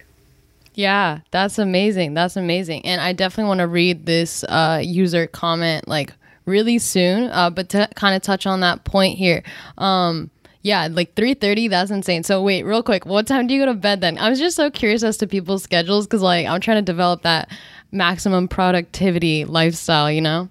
Yeah, 0.75 1.21
that's 1.31 1.59
amazing. 1.59 2.13
That's 2.13 2.37
amazing, 2.37 2.85
and 2.85 3.01
I 3.01 3.15
definitely 3.15 3.49
want 3.49 3.61
to 3.61 3.67
read 3.67 4.05
this 4.05 4.45
uh, 4.45 4.83
user 4.85 5.27
comment 5.27 5.89
like 5.89 6.13
really 6.45 6.79
soon. 6.79 7.31
Uh, 7.31 7.49
but 7.49 7.71
to 7.71 7.89
kind 7.95 8.15
of 8.15 8.21
touch 8.21 8.47
on 8.47 8.61
that 8.61 8.85
point 8.85 9.17
here. 9.17 9.43
Um, 9.79 10.31
yeah, 10.67 10.89
like 10.91 11.15
3:30, 11.15 11.71
that's 11.71 11.93
insane. 11.93 12.25
So 12.25 12.43
wait, 12.43 12.65
real 12.65 12.83
quick, 12.83 13.07
what 13.07 13.29
time 13.29 13.47
do 13.47 13.55
you 13.55 13.61
go 13.61 13.67
to 13.67 13.75
bed 13.75 14.01
then? 14.01 14.19
I 14.19 14.29
was 14.29 14.41
just 14.41 14.57
so 14.57 14.69
curious 14.69 15.05
as 15.05 15.17
to 15.19 15.27
people's 15.29 15.63
schedules 15.63 16.09
cuz 16.09 16.21
like 16.21 16.45
I'm 16.45 16.61
trying 16.61 16.79
to 16.79 16.83
develop 16.83 17.23
that 17.23 17.49
maximum 17.93 18.49
productivity 18.49 19.45
lifestyle, 19.45 20.11
you 20.11 20.21
know? 20.21 20.49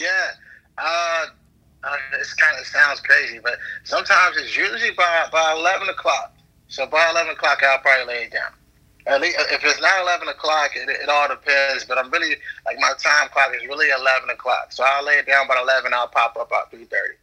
Yeah. 0.00 0.30
Uh, 0.76 1.26
uh 1.84 1.96
this 2.18 2.34
kind 2.34 2.58
of 2.58 2.66
sounds 2.66 3.00
crazy, 3.00 3.38
but 3.38 3.58
sometimes 3.84 4.36
it's 4.38 4.56
usually 4.56 4.90
by 4.90 5.28
by 5.30 5.52
11 5.52 5.88
o'clock. 5.88 6.34
So 6.66 6.86
by 6.86 7.08
11 7.10 7.34
o'clock, 7.34 7.62
I'll 7.62 7.78
probably 7.78 8.12
lay 8.12 8.22
it 8.24 8.32
down. 8.32 8.50
At 9.06 9.20
least 9.20 9.38
if 9.52 9.62
it's 9.64 9.80
not 9.80 10.02
11 10.02 10.26
o'clock, 10.26 10.72
it, 10.74 10.88
it 10.88 11.08
all 11.08 11.28
depends. 11.28 11.84
But 11.84 11.98
I'm 11.98 12.10
really 12.10 12.34
like 12.66 12.76
my 12.80 12.92
time 12.98 13.28
clock 13.28 13.54
is 13.54 13.68
really 13.68 13.90
11 13.90 14.30
o'clock. 14.30 14.72
So 14.72 14.82
I'll 14.84 15.04
lay 15.04 15.14
it 15.14 15.28
down 15.28 15.46
by 15.46 15.60
11. 15.62 15.94
I'll 15.94 16.08
pop 16.08 16.36
up 16.36 16.48
about 16.48 16.72
3:30. 16.72 17.21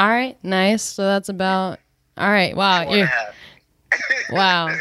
All 0.00 0.08
right, 0.08 0.42
nice. 0.42 0.82
So 0.82 1.02
that's 1.04 1.28
about. 1.28 1.78
All 2.16 2.30
right, 2.30 2.56
wow. 2.56 2.90
you 2.90 3.06
wow. 4.30 4.74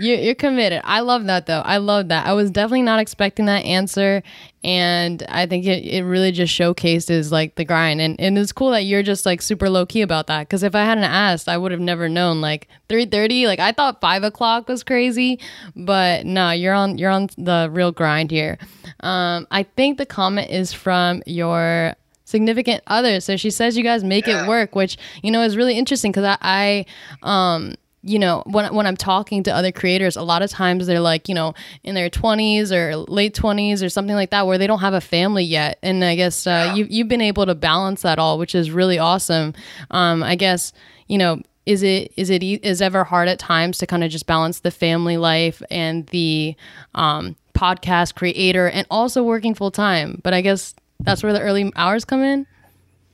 You, 0.00 0.16
you're 0.16 0.34
committed. 0.34 0.80
I 0.82 1.00
love 1.00 1.26
that 1.26 1.46
though. 1.46 1.60
I 1.60 1.76
love 1.76 2.08
that. 2.08 2.26
I 2.26 2.32
was 2.32 2.50
definitely 2.50 2.82
not 2.82 2.98
expecting 2.98 3.46
that 3.46 3.64
answer, 3.64 4.24
and 4.64 5.22
I 5.28 5.46
think 5.46 5.66
it, 5.66 5.84
it 5.84 6.02
really 6.02 6.32
just 6.32 6.52
showcases 6.52 7.30
like 7.30 7.54
the 7.54 7.64
grind. 7.64 8.00
And, 8.00 8.20
and 8.20 8.36
it's 8.36 8.50
cool 8.50 8.72
that 8.72 8.82
you're 8.82 9.04
just 9.04 9.24
like 9.24 9.40
super 9.40 9.70
low 9.70 9.86
key 9.86 10.02
about 10.02 10.26
that. 10.26 10.48
Because 10.48 10.64
if 10.64 10.74
I 10.74 10.82
hadn't 10.84 11.04
asked, 11.04 11.48
I 11.48 11.56
would 11.56 11.70
have 11.70 11.80
never 11.80 12.08
known. 12.08 12.40
Like 12.40 12.66
three 12.88 13.06
thirty, 13.06 13.46
like 13.46 13.60
I 13.60 13.70
thought 13.70 14.00
five 14.00 14.24
o'clock 14.24 14.68
was 14.68 14.82
crazy, 14.82 15.38
but 15.76 16.26
no, 16.26 16.50
you're 16.50 16.74
on 16.74 16.98
you're 16.98 17.12
on 17.12 17.28
the 17.38 17.68
real 17.70 17.92
grind 17.92 18.32
here. 18.32 18.58
Um, 18.98 19.46
I 19.52 19.62
think 19.62 19.98
the 19.98 20.06
comment 20.06 20.50
is 20.50 20.72
from 20.72 21.22
your 21.24 21.94
significant 22.26 22.82
other. 22.88 23.20
So 23.20 23.38
she 23.38 23.50
says 23.50 23.78
you 23.78 23.84
guys 23.84 24.04
make 24.04 24.26
yeah. 24.26 24.44
it 24.44 24.48
work, 24.48 24.74
which 24.74 24.98
you 25.22 25.30
know 25.30 25.40
is 25.42 25.56
really 25.56 25.78
interesting 25.78 26.12
because 26.12 26.24
I, 26.24 26.36
I 26.42 26.86
um 27.22 27.74
you 28.02 28.18
know 28.18 28.42
when 28.46 28.74
when 28.74 28.86
I'm 28.86 28.96
talking 28.96 29.42
to 29.44 29.54
other 29.54 29.72
creators, 29.72 30.16
a 30.16 30.22
lot 30.22 30.42
of 30.42 30.50
times 30.50 30.86
they're 30.86 31.00
like 31.00 31.28
you 31.28 31.34
know 31.34 31.54
in 31.82 31.94
their 31.94 32.10
20s 32.10 32.70
or 32.70 32.96
late 32.96 33.34
20s 33.34 33.82
or 33.82 33.88
something 33.88 34.14
like 34.14 34.30
that 34.30 34.46
where 34.46 34.58
they 34.58 34.66
don't 34.66 34.80
have 34.80 34.94
a 34.94 35.00
family 35.00 35.44
yet, 35.44 35.78
and 35.82 36.04
I 36.04 36.14
guess 36.16 36.46
uh, 36.46 36.74
you 36.76 36.86
you've 36.90 37.08
been 37.08 37.22
able 37.22 37.46
to 37.46 37.54
balance 37.54 38.02
that 38.02 38.18
all, 38.18 38.38
which 38.38 38.54
is 38.54 38.70
really 38.70 38.98
awesome. 38.98 39.54
Um, 39.90 40.22
I 40.22 40.34
guess 40.34 40.72
you 41.06 41.16
know 41.16 41.40
is 41.64 41.82
it 41.82 42.12
is 42.16 42.30
it 42.30 42.42
is 42.42 42.82
ever 42.82 43.04
hard 43.04 43.28
at 43.28 43.38
times 43.38 43.78
to 43.78 43.86
kind 43.86 44.04
of 44.04 44.10
just 44.10 44.26
balance 44.26 44.60
the 44.60 44.70
family 44.70 45.16
life 45.16 45.62
and 45.70 46.06
the 46.08 46.54
um, 46.94 47.36
podcast 47.54 48.14
creator 48.14 48.68
and 48.68 48.86
also 48.90 49.22
working 49.22 49.54
full 49.54 49.70
time? 49.70 50.20
But 50.22 50.34
I 50.34 50.40
guess 50.40 50.74
that's 51.00 51.22
where 51.22 51.32
the 51.32 51.40
early 51.40 51.72
hours 51.76 52.04
come 52.04 52.22
in. 52.22 52.46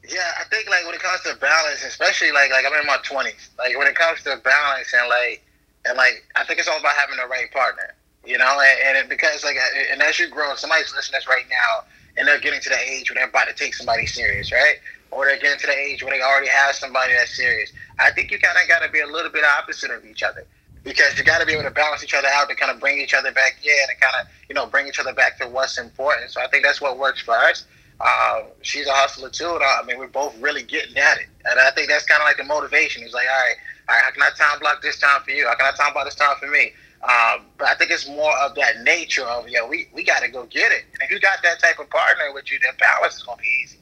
Yeah, 0.09 0.31
I 0.40 0.45
think 0.45 0.68
like 0.68 0.85
when 0.85 0.95
it 0.95 1.03
comes 1.03 1.21
to 1.23 1.37
balance, 1.37 1.85
especially 1.85 2.33
like 2.33 2.51
like 2.51 2.64
I'm 2.66 2.79
in 2.81 2.87
my 2.87 2.99
twenties. 3.05 3.51
Like 3.59 3.77
when 3.79 3.87
it 3.87 3.95
comes 3.95 4.23
to 4.23 4.37
balance 4.42 4.92
and 4.92 5.09
like 5.09 5.45
and 5.85 5.97
like 5.97 6.25
I 6.35 6.45
think 6.45 6.59
it's 6.59 6.68
all 6.68 6.79
about 6.79 6.97
having 6.97 7.16
the 7.16 7.27
right 7.27 7.51
partner. 7.53 7.95
You 8.25 8.38
know, 8.38 8.61
and, 8.61 8.97
and 8.97 8.99
it, 8.99 9.09
because 9.09 9.45
like 9.45 9.57
and 9.90 10.03
as 10.03 10.18
you 10.18 10.29
grow, 10.29 10.55
somebody's 10.55 10.92
listening 10.95 11.21
to 11.21 11.27
us 11.27 11.29
right 11.29 11.47
now, 11.49 11.87
and 12.16 12.27
they're 12.27 12.40
getting 12.40 12.61
to 12.61 12.68
the 12.68 12.79
age 12.79 13.11
where 13.11 13.16
they're 13.16 13.29
about 13.29 13.49
to 13.49 13.55
take 13.55 13.75
somebody 13.75 14.07
serious, 14.07 14.53
right? 14.53 14.77
Or 15.11 15.27
they're 15.27 15.38
getting 15.38 15.59
to 15.61 15.66
the 15.66 15.77
age 15.77 16.03
where 16.03 16.16
they 16.16 16.23
already 16.23 16.49
have 16.49 16.75
somebody 16.75 17.12
that's 17.12 17.37
serious. 17.37 17.73
I 17.99 18.11
think 18.11 18.31
you 18.31 18.38
kind 18.38 18.57
of 18.61 18.66
got 18.68 18.85
to 18.85 18.90
be 18.90 19.01
a 19.01 19.07
little 19.07 19.31
bit 19.31 19.45
opposite 19.45 19.90
of 19.90 20.05
each 20.05 20.23
other 20.23 20.47
because 20.85 21.16
you 21.18 21.25
got 21.25 21.40
to 21.40 21.47
be 21.47 21.53
able 21.53 21.62
to 21.62 21.71
balance 21.71 22.03
each 22.03 22.14
other 22.14 22.29
out 22.33 22.49
to 22.49 22.55
kind 22.55 22.73
of 22.73 22.81
bring 22.81 22.99
each 23.01 23.14
other 23.14 23.33
back 23.33 23.59
in 23.62 23.90
and 23.90 24.01
kind 24.01 24.14
of 24.21 24.33
you 24.49 24.55
know 24.55 24.66
bring 24.66 24.87
each 24.87 24.99
other 24.99 25.12
back 25.12 25.38
to 25.38 25.49
what's 25.49 25.79
important. 25.79 26.31
So 26.31 26.40
I 26.40 26.49
think 26.49 26.64
that's 26.64 26.81
what 26.81 26.99
works 26.99 27.21
for 27.23 27.35
us. 27.35 27.64
Uh, 28.01 28.42
she's 28.62 28.87
a 28.87 28.92
hustler 28.92 29.31
too. 29.31 29.49
And 29.49 29.62
I, 29.62 29.83
mean, 29.85 29.99
we're 29.99 30.09
both 30.09 30.37
really 30.40 30.62
getting 30.62 30.97
at 30.97 31.18
it, 31.18 31.27
and 31.45 31.61
I 31.61 31.71
think 31.71 31.88
that's 31.88 32.05
kind 32.05 32.21
of 32.21 32.27
like 32.27 32.37
the 32.37 32.45
motivation. 32.45 33.03
He's 33.03 33.14
like, 33.14 33.27
all 33.29 33.42
right, 33.42 33.57
all 33.88 33.95
right, 33.95 34.05
how 34.05 34.11
can 34.11 34.23
I 34.23 34.31
time 34.37 34.59
block 34.61 34.83
this 34.83 34.99
time 34.99 35.23
for 35.23 35.31
you? 35.31 35.47
How 35.47 35.55
can 35.55 35.66
I 35.73 35.77
time 35.77 35.92
block 35.92 36.07
this 36.07 36.14
time 36.14 36.37
for 36.38 36.49
me? 36.49 36.73
Um, 37.03 37.47
but 37.59 37.66
I 37.66 37.75
think 37.75 37.90
it's 37.90 38.09
more 38.09 38.33
of 38.38 38.55
that 38.55 38.83
nature 38.83 39.25
of 39.25 39.49
yeah, 39.49 39.66
we, 39.66 39.88
we 39.92 40.05
got 40.05 40.23
to 40.23 40.29
go 40.29 40.45
get 40.47 40.71
it. 40.71 40.85
And 40.95 41.03
if 41.03 41.11
you 41.11 41.18
got 41.18 41.42
that 41.42 41.59
type 41.61 41.79
of 41.81 41.90
partner 41.90 42.33
with 42.33 42.51
you, 42.51 42.59
then 42.62 42.75
balance 42.79 43.16
is 43.16 43.23
gonna 43.23 43.40
be 43.42 43.49
easy. 43.64 43.79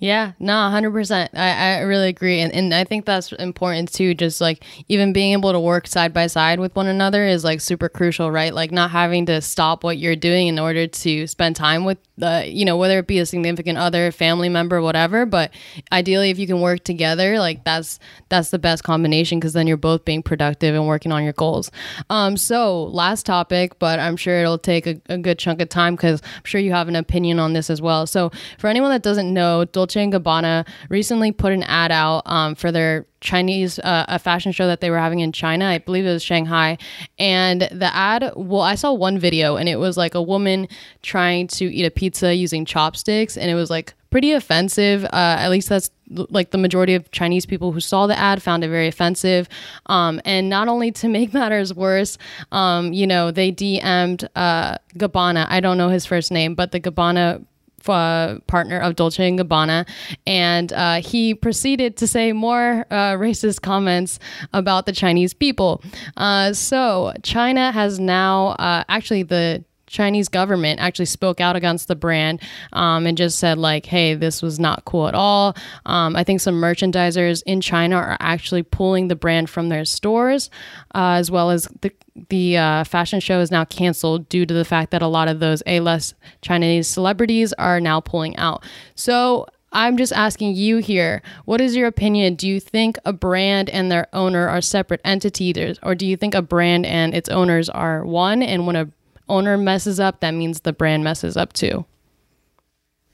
Yeah, 0.00 0.32
no, 0.38 0.54
100%. 0.54 1.28
I, 1.34 1.76
I 1.76 1.80
really 1.80 2.08
agree. 2.08 2.40
And, 2.40 2.50
and 2.54 2.72
I 2.72 2.84
think 2.84 3.04
that's 3.04 3.32
important 3.32 3.92
too. 3.92 4.14
Just 4.14 4.40
like 4.40 4.64
even 4.88 5.12
being 5.12 5.32
able 5.32 5.52
to 5.52 5.60
work 5.60 5.86
side 5.86 6.14
by 6.14 6.26
side 6.26 6.58
with 6.58 6.74
one 6.74 6.86
another 6.86 7.26
is 7.26 7.44
like 7.44 7.60
super 7.60 7.90
crucial, 7.90 8.30
right? 8.30 8.54
Like 8.54 8.72
not 8.72 8.90
having 8.90 9.26
to 9.26 9.42
stop 9.42 9.84
what 9.84 9.98
you're 9.98 10.16
doing 10.16 10.46
in 10.46 10.58
order 10.58 10.86
to 10.86 11.26
spend 11.26 11.54
time 11.54 11.84
with 11.84 11.98
you 12.46 12.64
know, 12.64 12.76
whether 12.76 12.98
it 12.98 13.06
be 13.06 13.18
a 13.18 13.26
significant 13.26 13.78
other, 13.78 14.12
family 14.12 14.48
member, 14.48 14.80
whatever. 14.80 15.26
But 15.26 15.52
ideally, 15.92 16.30
if 16.30 16.38
you 16.38 16.46
can 16.46 16.60
work 16.60 16.84
together, 16.84 17.38
like 17.38 17.64
that's, 17.64 17.98
that's 18.28 18.50
the 18.50 18.58
best 18.58 18.84
combination 18.84 19.38
because 19.38 19.52
then 19.52 19.66
you're 19.66 19.76
both 19.76 20.04
being 20.04 20.22
productive 20.22 20.74
and 20.74 20.86
working 20.86 21.12
on 21.12 21.24
your 21.24 21.32
goals. 21.32 21.70
Um, 22.08 22.36
so 22.36 22.84
last 22.84 23.26
topic, 23.26 23.78
but 23.78 23.98
I'm 23.98 24.16
sure 24.16 24.40
it'll 24.40 24.58
take 24.58 24.86
a, 24.86 25.00
a 25.08 25.18
good 25.18 25.38
chunk 25.38 25.60
of 25.60 25.68
time 25.68 25.96
because 25.96 26.22
I'm 26.22 26.44
sure 26.44 26.60
you 26.60 26.72
have 26.72 26.88
an 26.88 26.96
opinion 26.96 27.38
on 27.38 27.52
this 27.52 27.70
as 27.70 27.80
well. 27.80 28.06
So 28.06 28.30
for 28.58 28.68
anyone 28.68 28.90
that 28.90 29.02
doesn't 29.02 29.32
know, 29.32 29.64
Dolce 29.64 30.02
and 30.02 30.12
Gabbana 30.12 30.66
recently 30.88 31.32
put 31.32 31.52
an 31.52 31.62
ad 31.64 31.92
out 31.92 32.22
um, 32.26 32.54
for 32.54 32.70
their 32.72 33.06
Chinese 33.20 33.78
uh, 33.80 34.06
a 34.08 34.18
fashion 34.18 34.52
show 34.52 34.66
that 34.66 34.80
they 34.80 34.90
were 34.90 34.98
having 34.98 35.20
in 35.20 35.32
China. 35.32 35.66
I 35.66 35.78
believe 35.78 36.06
it 36.06 36.12
was 36.12 36.22
Shanghai, 36.22 36.78
and 37.18 37.62
the 37.62 37.94
ad. 37.94 38.32
Well, 38.36 38.62
I 38.62 38.74
saw 38.74 38.92
one 38.92 39.18
video, 39.18 39.56
and 39.56 39.68
it 39.68 39.76
was 39.76 39.96
like 39.96 40.14
a 40.14 40.22
woman 40.22 40.68
trying 41.02 41.46
to 41.48 41.64
eat 41.72 41.84
a 41.84 41.90
pizza 41.90 42.34
using 42.34 42.64
chopsticks, 42.64 43.36
and 43.36 43.50
it 43.50 43.54
was 43.54 43.70
like 43.70 43.94
pretty 44.10 44.32
offensive. 44.32 45.04
Uh, 45.04 45.36
at 45.38 45.50
least 45.50 45.68
that's 45.68 45.90
like 46.10 46.50
the 46.50 46.58
majority 46.58 46.94
of 46.94 47.10
Chinese 47.12 47.46
people 47.46 47.72
who 47.72 47.80
saw 47.80 48.06
the 48.06 48.18
ad 48.18 48.42
found 48.42 48.64
it 48.64 48.68
very 48.68 48.88
offensive. 48.88 49.48
Um, 49.86 50.20
and 50.24 50.48
not 50.48 50.68
only 50.68 50.90
to 50.92 51.08
make 51.08 51.32
matters 51.34 51.72
worse, 51.72 52.18
um, 52.52 52.92
you 52.92 53.06
know, 53.06 53.30
they 53.30 53.52
DM'd 53.52 54.28
uh, 54.34 54.78
Gabbana. 54.96 55.46
I 55.48 55.60
don't 55.60 55.78
know 55.78 55.88
his 55.88 56.06
first 56.06 56.32
name, 56.32 56.54
but 56.54 56.72
the 56.72 56.80
Gabbana 56.80 57.44
uh, 57.88 58.38
partner 58.46 58.78
of 58.78 58.96
Dolce 58.96 59.26
and 59.26 59.38
Gabbana, 59.38 59.88
and 60.26 60.72
uh, 60.72 61.00
he 61.00 61.34
proceeded 61.34 61.96
to 61.98 62.06
say 62.06 62.32
more 62.32 62.86
uh, 62.90 63.14
racist 63.14 63.62
comments 63.62 64.18
about 64.52 64.86
the 64.86 64.92
Chinese 64.92 65.34
people. 65.34 65.82
Uh, 66.16 66.52
so 66.52 67.12
China 67.22 67.72
has 67.72 67.98
now 67.98 68.48
uh, 68.58 68.84
actually 68.88 69.22
the 69.22 69.64
Chinese 69.90 70.28
government 70.28 70.80
actually 70.80 71.06
spoke 71.06 71.40
out 71.40 71.56
against 71.56 71.88
the 71.88 71.96
brand 71.96 72.40
um, 72.72 73.06
and 73.06 73.18
just 73.18 73.38
said 73.38 73.58
like, 73.58 73.86
"Hey, 73.86 74.14
this 74.14 74.40
was 74.40 74.58
not 74.60 74.84
cool 74.84 75.08
at 75.08 75.14
all." 75.14 75.56
Um, 75.84 76.14
I 76.14 76.22
think 76.24 76.40
some 76.40 76.54
merchandisers 76.54 77.42
in 77.44 77.60
China 77.60 77.96
are 77.96 78.16
actually 78.20 78.62
pulling 78.62 79.08
the 79.08 79.16
brand 79.16 79.50
from 79.50 79.68
their 79.68 79.84
stores, 79.84 80.48
uh, 80.94 81.18
as 81.18 81.30
well 81.30 81.50
as 81.50 81.68
the 81.80 81.92
the 82.28 82.56
uh, 82.56 82.84
fashion 82.84 83.18
show 83.18 83.40
is 83.40 83.50
now 83.50 83.64
canceled 83.64 84.28
due 84.28 84.46
to 84.46 84.54
the 84.54 84.64
fact 84.64 84.92
that 84.92 85.02
a 85.02 85.06
lot 85.08 85.26
of 85.26 85.40
those 85.40 85.62
A-list 85.66 86.14
Chinese 86.40 86.86
celebrities 86.86 87.52
are 87.54 87.80
now 87.80 88.00
pulling 88.00 88.36
out. 88.36 88.64
So. 88.94 89.46
I'm 89.72 89.96
just 89.96 90.12
asking 90.12 90.56
you 90.56 90.78
here, 90.78 91.22
what 91.44 91.60
is 91.60 91.76
your 91.76 91.86
opinion? 91.86 92.34
Do 92.34 92.48
you 92.48 92.58
think 92.58 92.98
a 93.04 93.12
brand 93.12 93.70
and 93.70 93.88
their 93.88 94.08
owner 94.12 94.48
are 94.48 94.60
separate 94.60 95.00
entities, 95.04 95.78
or 95.84 95.94
do 95.94 96.08
you 96.08 96.16
think 96.16 96.34
a 96.34 96.42
brand 96.42 96.86
and 96.86 97.14
its 97.14 97.28
owners 97.28 97.68
are 97.68 98.04
one? 98.04 98.42
And 98.42 98.66
when 98.66 98.74
a 98.74 98.88
owner 99.30 99.56
messes 99.56 100.00
up, 100.00 100.20
that 100.20 100.32
means 100.32 100.60
the 100.60 100.72
brand 100.72 101.04
messes 101.04 101.36
up 101.36 101.52
too? 101.52 101.84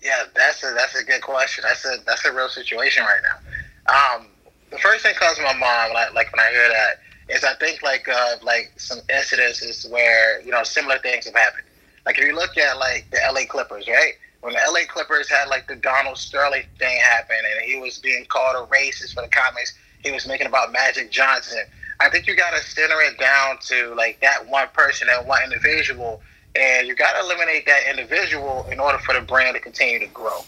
Yeah, 0.03 0.23
that's 0.35 0.63
a 0.63 0.73
that's 0.75 0.95
a 0.95 1.05
good 1.05 1.23
question. 1.23 1.65
That's 1.67 1.85
a 1.85 1.97
that's 2.07 2.25
a 2.25 2.33
real 2.33 2.49
situation 2.49 3.05
right 3.05 3.21
now. 3.23 4.17
Um, 4.17 4.27
the 4.71 4.79
first 4.79 5.05
thing 5.05 5.15
comes 5.15 5.37
to 5.37 5.43
my 5.43 5.55
mind, 5.55 5.93
like, 5.95 6.15
like 6.15 6.33
when 6.33 6.41
I 6.41 6.51
hear 6.51 6.69
that, 6.69 7.35
is 7.35 7.45
I 7.45 7.55
think 7.55 7.83
like 7.83 8.09
uh, 8.09 8.37
like 8.43 8.73
some 8.77 9.01
incidences 9.09 9.91
where 9.91 10.41
you 10.43 10.51
know 10.51 10.63
similar 10.63 10.99
things 10.99 11.27
have 11.27 11.35
happened. 11.35 11.65
Like 12.05 12.19
if 12.19 12.25
you 12.25 12.35
look 12.35 12.57
at 12.57 12.79
like 12.79 13.07
the 13.11 13.19
LA 13.33 13.47
Clippers, 13.49 13.89
right? 13.89 14.13
When 14.41 14.55
the 14.55 14.61
LA 14.71 14.87
Clippers 14.89 15.29
had 15.29 15.49
like 15.49 15.67
the 15.67 15.77
Donald 15.77 16.19
Sterling 16.19 16.63
thing 16.79 16.99
happen, 17.01 17.37
and 17.37 17.71
he 17.71 17.81
was 17.81 17.99
being 17.99 18.27
called 18.27 18.55
a 18.57 18.73
racist 18.73 19.15
for 19.15 19.23
the 19.23 19.29
comments 19.29 19.75
he 20.05 20.13
was 20.13 20.27
making 20.27 20.47
about 20.47 20.73
Magic 20.73 21.11
Johnson. 21.11 21.59
I 22.01 22.11
think 22.11 22.27
you 22.27 22.37
got 22.37 22.51
to 22.55 22.63
center 22.63 23.01
it 23.03 23.19
down 23.19 23.59
to 23.69 23.95
like 23.95 24.21
that 24.21 24.49
one 24.49 24.69
person, 24.75 25.09
that 25.09 25.27
one 25.27 25.43
individual, 25.45 26.21
and 26.55 26.87
you 26.87 26.95
got 26.95 27.19
to 27.19 27.25
eliminate 27.25 27.67
that 27.67 27.89
individual 27.89 28.67
in 28.71 28.81
order 28.81 28.99
for 28.99 29.15
the 29.15 29.21
brand 29.21 29.55
to 29.55 29.61
continue 29.61 29.99
to 30.01 30.07
grow. 30.07 30.39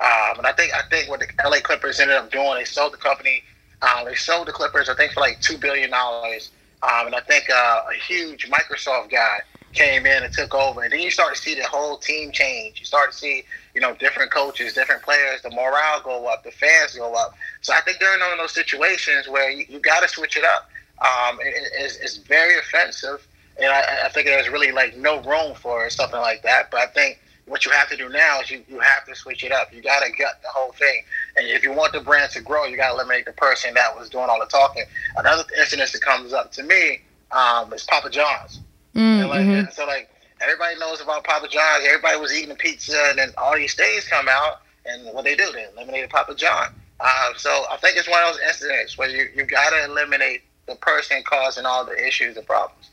Um, 0.00 0.38
and 0.38 0.46
I 0.46 0.52
think 0.52 0.72
I 0.74 0.82
think 0.90 1.08
what 1.08 1.20
the 1.20 1.26
LA 1.44 1.60
Clippers 1.60 2.00
ended 2.00 2.16
up 2.16 2.30
doing, 2.30 2.54
they 2.54 2.64
sold 2.64 2.92
the 2.92 2.98
company. 2.98 3.42
Um, 3.82 4.04
they 4.04 4.14
sold 4.14 4.48
the 4.48 4.52
Clippers, 4.52 4.88
I 4.88 4.94
think, 4.94 5.12
for 5.12 5.20
like 5.20 5.40
two 5.40 5.58
billion 5.58 5.90
dollars. 5.90 6.50
Um, 6.82 7.06
and 7.06 7.14
I 7.14 7.20
think 7.20 7.48
uh, 7.48 7.82
a 7.90 7.94
huge 7.94 8.50
Microsoft 8.50 9.10
guy 9.10 9.38
came 9.72 10.04
in 10.06 10.22
and 10.22 10.32
took 10.32 10.54
over. 10.54 10.82
And 10.82 10.92
then 10.92 11.00
you 11.00 11.10
start 11.10 11.34
to 11.34 11.40
see 11.40 11.54
the 11.54 11.64
whole 11.64 11.96
team 11.96 12.30
change. 12.32 12.80
You 12.80 12.86
start 12.86 13.12
to 13.12 13.18
see, 13.18 13.44
you 13.74 13.80
know, 13.80 13.94
different 13.94 14.30
coaches, 14.30 14.74
different 14.74 15.02
players, 15.02 15.42
the 15.42 15.50
morale 15.50 16.00
go 16.02 16.26
up, 16.26 16.44
the 16.44 16.50
fans 16.50 16.94
go 16.94 17.14
up. 17.14 17.34
So 17.60 17.72
I 17.72 17.80
think 17.80 17.98
during 17.98 18.20
one 18.20 18.32
of 18.32 18.38
those 18.38 18.52
situations 18.52 19.28
where 19.28 19.50
you, 19.50 19.64
you 19.68 19.78
got 19.78 20.02
to 20.02 20.08
switch 20.08 20.36
it 20.36 20.44
up 20.44 20.68
um, 21.02 21.38
is, 21.80 21.96
is 21.96 22.18
very 22.18 22.58
offensive. 22.58 23.26
And 23.60 23.70
I, 23.70 24.06
I, 24.06 24.08
think 24.08 24.26
there's 24.26 24.48
really 24.48 24.72
like 24.72 24.96
no 24.96 25.20
room 25.22 25.54
for 25.54 25.88
something 25.90 26.20
like 26.20 26.42
that. 26.42 26.70
But 26.70 26.80
I 26.80 26.86
think 26.86 27.20
what 27.46 27.66
you 27.66 27.72
have 27.72 27.88
to 27.90 27.96
do 27.96 28.08
now 28.08 28.40
is 28.40 28.50
you, 28.50 28.64
you 28.68 28.78
have 28.80 29.04
to 29.06 29.14
switch 29.14 29.44
it 29.44 29.52
up. 29.52 29.72
You 29.74 29.82
got 29.82 30.02
to 30.04 30.10
gut 30.12 30.40
the 30.42 30.48
whole 30.48 30.72
thing. 30.72 31.02
And 31.36 31.46
if 31.48 31.62
you 31.62 31.72
want 31.72 31.92
the 31.92 32.00
brand 32.00 32.32
to 32.32 32.40
grow, 32.40 32.64
you 32.64 32.76
got 32.76 32.88
to 32.88 32.94
eliminate 32.94 33.26
the 33.26 33.32
person 33.32 33.74
that 33.74 33.96
was 33.96 34.08
doing 34.08 34.26
all 34.28 34.38
the 34.38 34.46
talking. 34.46 34.84
Another 35.16 35.44
incident 35.58 35.92
that 35.92 36.00
comes 36.02 36.32
up 36.32 36.52
to 36.52 36.62
me 36.62 37.00
um, 37.30 37.72
is 37.72 37.84
Papa 37.84 38.10
John's. 38.10 38.60
Mm, 38.94 39.28
like, 39.28 39.40
mm-hmm. 39.40 39.70
So 39.72 39.86
like 39.86 40.08
everybody 40.40 40.78
knows 40.78 41.00
about 41.00 41.24
Papa 41.24 41.48
John's. 41.48 41.84
Everybody 41.86 42.18
was 42.18 42.32
eating 42.32 42.54
pizza, 42.56 43.06
and 43.08 43.18
then 43.18 43.30
all 43.36 43.56
these 43.56 43.74
things 43.74 44.06
come 44.06 44.28
out, 44.28 44.62
and 44.86 45.12
what 45.14 45.24
they 45.24 45.34
do, 45.34 45.50
they 45.52 45.66
eliminated 45.74 46.10
Papa 46.10 46.34
John. 46.34 46.74
Uh, 47.00 47.32
so 47.36 47.50
I 47.70 47.76
think 47.78 47.96
it's 47.96 48.08
one 48.08 48.22
of 48.22 48.34
those 48.34 48.42
incidents 48.46 48.96
where 48.96 49.08
you 49.08 49.28
you 49.34 49.44
got 49.44 49.70
to 49.70 49.84
eliminate 49.84 50.42
the 50.66 50.74
person 50.76 51.22
causing 51.24 51.66
all 51.66 51.84
the 51.84 52.06
issues 52.06 52.36
and 52.36 52.46
problems. 52.46 52.90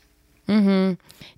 Mm-hmm. 0.48 0.94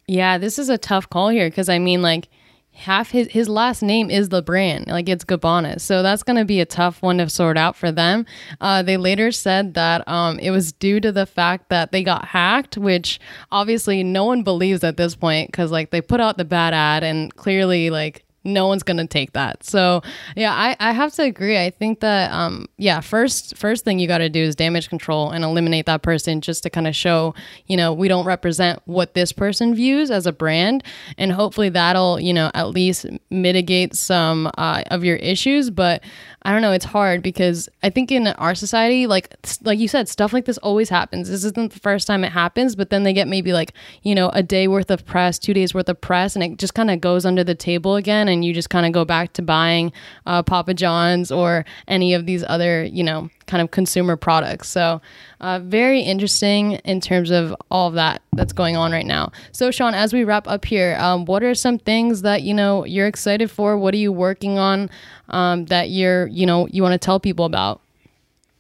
Yeah, 0.07 0.39
this 0.39 0.59
is 0.59 0.69
a 0.69 0.79
tough 0.79 1.09
call 1.11 1.29
here 1.29 1.49
because 1.49 1.69
I 1.69 1.79
mean, 1.79 2.03
like, 2.03 2.29
half 2.75 3.11
his 3.11 3.29
his 3.29 3.49
last 3.49 3.83
name 3.83 4.11
is 4.11 4.31
the 4.31 4.43
brand, 4.43 4.87
like 4.87 5.09
it's 5.09 5.25
Gabbana, 5.25 5.81
so 5.81 6.03
that's 6.03 6.23
going 6.23 6.39
to 6.39 6.45
be 6.45 6.61
a 6.61 6.67
tough 6.67 7.03
one 7.03 7.19
to 7.19 7.29
sort 7.29 7.59
out 7.59 7.77
for 7.77 7.93
them. 7.93 8.25
Uh, 8.61 8.83
they 8.83 8.97
later 8.97 9.31
said 9.31 9.75
that 9.75 10.07
um, 10.09 10.39
it 10.39 10.51
was 10.51 10.73
due 10.73 11.01
to 11.01 11.13
the 11.13 11.27
fact 11.27 11.69
that 11.69 11.93
they 11.93 12.03
got 12.03 12.27
hacked, 12.27 12.79
which 12.79 13.21
obviously 13.51 14.03
no 14.03 14.25
one 14.25 14.43
believes 14.43 14.83
at 14.83 14.97
this 14.97 15.15
point 15.15 15.51
because 15.51 15.71
like 15.71 15.91
they 15.91 16.01
put 16.01 16.21
out 16.21 16.39
the 16.39 16.45
bad 16.45 16.75
ad 16.75 17.05
and 17.05 17.35
clearly 17.37 17.91
like 17.91 18.25
no 18.45 18.67
one's 18.67 18.83
gonna 18.83 19.07
take 19.07 19.33
that. 19.33 19.65
So 19.65 20.03
yeah, 20.37 20.53
I, 20.53 20.77
I 20.81 20.93
have 20.93 21.13
to 21.15 21.23
agree. 21.23 21.59
I 21.59 21.71
think 21.71 22.01
that 22.01 22.31
um 22.33 22.67
yeah, 22.77 23.01
first 23.01 23.57
first 23.57 23.85
thing 23.85 23.99
you 23.99 24.09
gotta 24.09 24.29
do 24.29 24.43
is 24.43 24.57
damage 24.57 24.89
control 24.89 25.31
and 25.31 25.45
eliminate 25.45 25.87
that 25.87 26.03
person 26.03 26.41
just 26.41 26.63
to 26.65 26.71
kind 26.71 26.87
of 26.87 26.97
show, 26.97 27.35
you 27.67 27.77
know, 27.77 27.93
we 27.93 28.09
don't 28.09 28.25
represent 28.25 28.81
what 28.87 29.15
this 29.15 29.33
person 29.33 29.75
views 29.75 30.11
as 30.11 30.27
a 30.27 30.33
brand. 30.33 30.83
And 31.19 31.33
hopefully 31.33 31.69
that'll, 31.69 32.19
you 32.21 32.33
know, 32.33 32.51
at 32.55 32.71
least 32.71 33.07
mitigate 33.31 33.95
some 33.95 34.51
uh, 34.59 34.83
of 34.91 35.05
your 35.05 35.17
issues. 35.17 35.71
But 35.71 36.03
I 36.45 36.53
don't 36.53 36.63
know, 36.63 36.73
it's 36.73 36.85
hard 36.85 37.23
because 37.23 37.69
I 37.83 37.91
think 37.91 38.11
in 38.11 38.27
our 38.27 38.55
society, 38.55 39.07
like 39.07 39.35
like 39.63 39.79
you 39.79 39.89
said, 39.89 40.09
stuff 40.09 40.33
like 40.33 40.45
this 40.45 40.59
always 40.59 40.89
happens. 40.89 41.29
This 41.29 41.45
isn't 41.45 41.73
the 41.73 41.81
first 41.81 42.07
time 42.07 42.25
it 42.25 42.33
happens, 42.33 42.75
but 42.75 42.91
then 42.91 43.05
they 43.05 43.13
get 43.13 43.29
maybe 43.29 43.53
like, 43.53 43.75
you 44.03 44.15
know, 44.15 44.29
a 44.31 44.43
day 44.43 44.67
worth 44.67 44.91
of 44.91 45.07
press, 45.07 45.39
two 45.39 45.55
days 45.55 45.73
worth 45.73 45.89
of 45.89 46.01
press, 46.01 46.35
and 46.35 46.43
it 46.43 46.59
just 46.59 46.75
kind 46.75 46.91
of 46.91 47.01
goes 47.01 47.25
under 47.25 47.45
the 47.45 47.55
table 47.55 47.95
again 47.95 48.29
and 48.33 48.45
you 48.45 48.53
just 48.53 48.71
kind 48.71 48.87
of 48.87 48.93
go 48.93 49.05
back 49.05 49.33
to 49.35 49.43
buying 49.43 49.93
uh, 50.27 50.43
Papa 50.43 50.75
John's 50.75 51.31
or 51.31 51.65
any 51.87 52.15
of 52.15 52.27
these 52.27 52.45
other, 52.49 52.85
you 52.85 53.05
know, 53.05 53.31
kind 53.47 53.63
of 53.63 53.71
consumer 53.71 54.17
products. 54.17 54.69
So, 54.69 55.01
uh, 55.41 55.61
very 55.61 56.01
interesting 56.01 56.73
in 56.85 57.01
terms 57.01 57.31
of 57.31 57.55
all 57.71 57.89
of 57.89 57.95
that 57.95 58.23
that's 58.33 58.53
going 58.53 58.77
on 58.77 58.93
right 58.93 59.07
now. 59.07 59.31
So, 59.53 59.71
Sean, 59.71 59.95
as 59.95 60.13
we 60.13 60.25
wrap 60.25 60.49
up 60.49 60.65
here, 60.65 60.97
um, 60.99 61.25
what 61.27 61.43
are 61.43 61.55
some 61.55 61.79
things 61.79 62.23
that 62.23 62.43
you 62.43 62.55
know 62.55 62.85
you're 62.85 63.07
excited 63.07 63.51
for? 63.51 63.77
What 63.77 63.95
are 63.95 63.99
you 63.99 64.13
working 64.13 64.59
on 64.59 64.91
um, 65.29 65.67
that 65.67 65.91
you're 65.91 66.27
you 66.29 66.47
know 66.47 66.67
you 66.69 66.83
want 66.83 66.95
to 66.95 66.99
tell 66.99 67.21
people 67.21 67.45
about? 67.45 67.81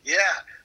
Yeah. 0.04 0.18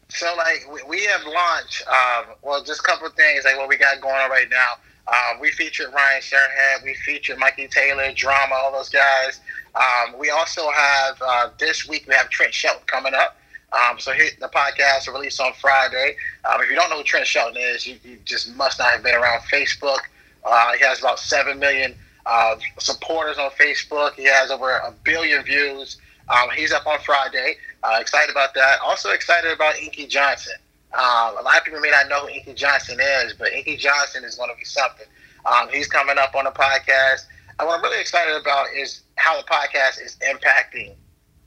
So 0.09 0.33
like 0.37 0.65
we, 0.87 1.03
have 1.03 1.25
launched, 1.25 1.83
um, 1.87 2.35
well, 2.41 2.63
just 2.63 2.79
a 2.79 2.83
couple 2.83 3.07
of 3.07 3.13
things 3.13 3.43
like 3.43 3.57
what 3.57 3.67
we 3.67 3.77
got 3.77 4.01
going 4.01 4.15
on 4.15 4.29
right 4.29 4.49
now. 4.49 4.75
Um, 5.07 5.39
we 5.39 5.51
featured 5.51 5.93
Ryan 5.93 6.21
Serhant, 6.21 6.83
we 6.83 6.93
featured 6.95 7.37
Mikey 7.37 7.67
Taylor, 7.67 8.11
Drama, 8.13 8.55
all 8.55 8.71
those 8.71 8.89
guys. 8.89 9.39
Um, 9.75 10.17
we 10.19 10.29
also 10.29 10.69
have 10.69 11.21
uh, 11.21 11.49
this 11.59 11.87
week 11.87 12.05
we 12.07 12.15
have 12.15 12.29
Trent 12.29 12.53
Shelton 12.53 12.83
coming 12.87 13.13
up. 13.13 13.37
Um, 13.73 13.99
so 13.99 14.13
here, 14.13 14.29
the 14.39 14.47
podcast 14.47 15.07
will 15.07 15.15
release 15.15 15.39
on 15.39 15.53
Friday. 15.53 16.15
Um, 16.45 16.61
if 16.61 16.69
you 16.69 16.75
don't 16.75 16.89
know 16.89 16.97
who 16.97 17.03
Trent 17.03 17.27
Shelton 17.27 17.61
is, 17.61 17.85
you, 17.85 17.97
you, 18.03 18.17
just 18.23 18.55
must 18.55 18.79
not 18.79 18.91
have 18.91 19.03
been 19.03 19.15
around 19.15 19.41
Facebook. 19.41 19.99
Uh, 20.45 20.73
he 20.73 20.85
has 20.85 20.99
about 20.99 21.19
seven 21.19 21.59
million 21.59 21.93
uh, 22.25 22.55
supporters 22.79 23.37
on 23.37 23.51
Facebook. 23.51 24.13
He 24.13 24.23
has 24.23 24.51
over 24.51 24.71
a 24.71 24.93
billion 25.03 25.43
views. 25.43 25.97
Um, 26.29 26.49
he's 26.55 26.71
up 26.71 26.87
on 26.87 26.99
Friday. 26.99 27.57
Uh, 27.83 27.97
excited 27.99 28.31
about 28.31 28.53
that. 28.53 28.79
Also 28.83 29.11
excited 29.11 29.51
about 29.51 29.77
Inky 29.77 30.07
Johnson. 30.07 30.53
Um, 30.97 31.37
a 31.37 31.41
lot 31.43 31.59
of 31.59 31.63
people 31.63 31.79
may 31.79 31.91
not 31.91 32.09
know 32.09 32.21
who 32.21 32.29
Inky 32.29 32.55
Johnson 32.55 32.97
is, 32.99 33.33
but 33.33 33.53
Inky 33.53 33.77
Johnson 33.77 34.23
is 34.23 34.35
going 34.35 34.49
to 34.49 34.57
be 34.57 34.65
something. 34.65 35.05
Um, 35.45 35.69
he's 35.69 35.87
coming 35.87 36.17
up 36.17 36.35
on 36.35 36.45
the 36.45 36.51
podcast. 36.51 37.27
And 37.59 37.67
what 37.67 37.77
I'm 37.77 37.83
really 37.83 38.01
excited 38.01 38.35
about 38.35 38.67
is 38.75 39.03
how 39.15 39.37
the 39.37 39.43
podcast 39.43 40.03
is 40.03 40.17
impacting 40.27 40.95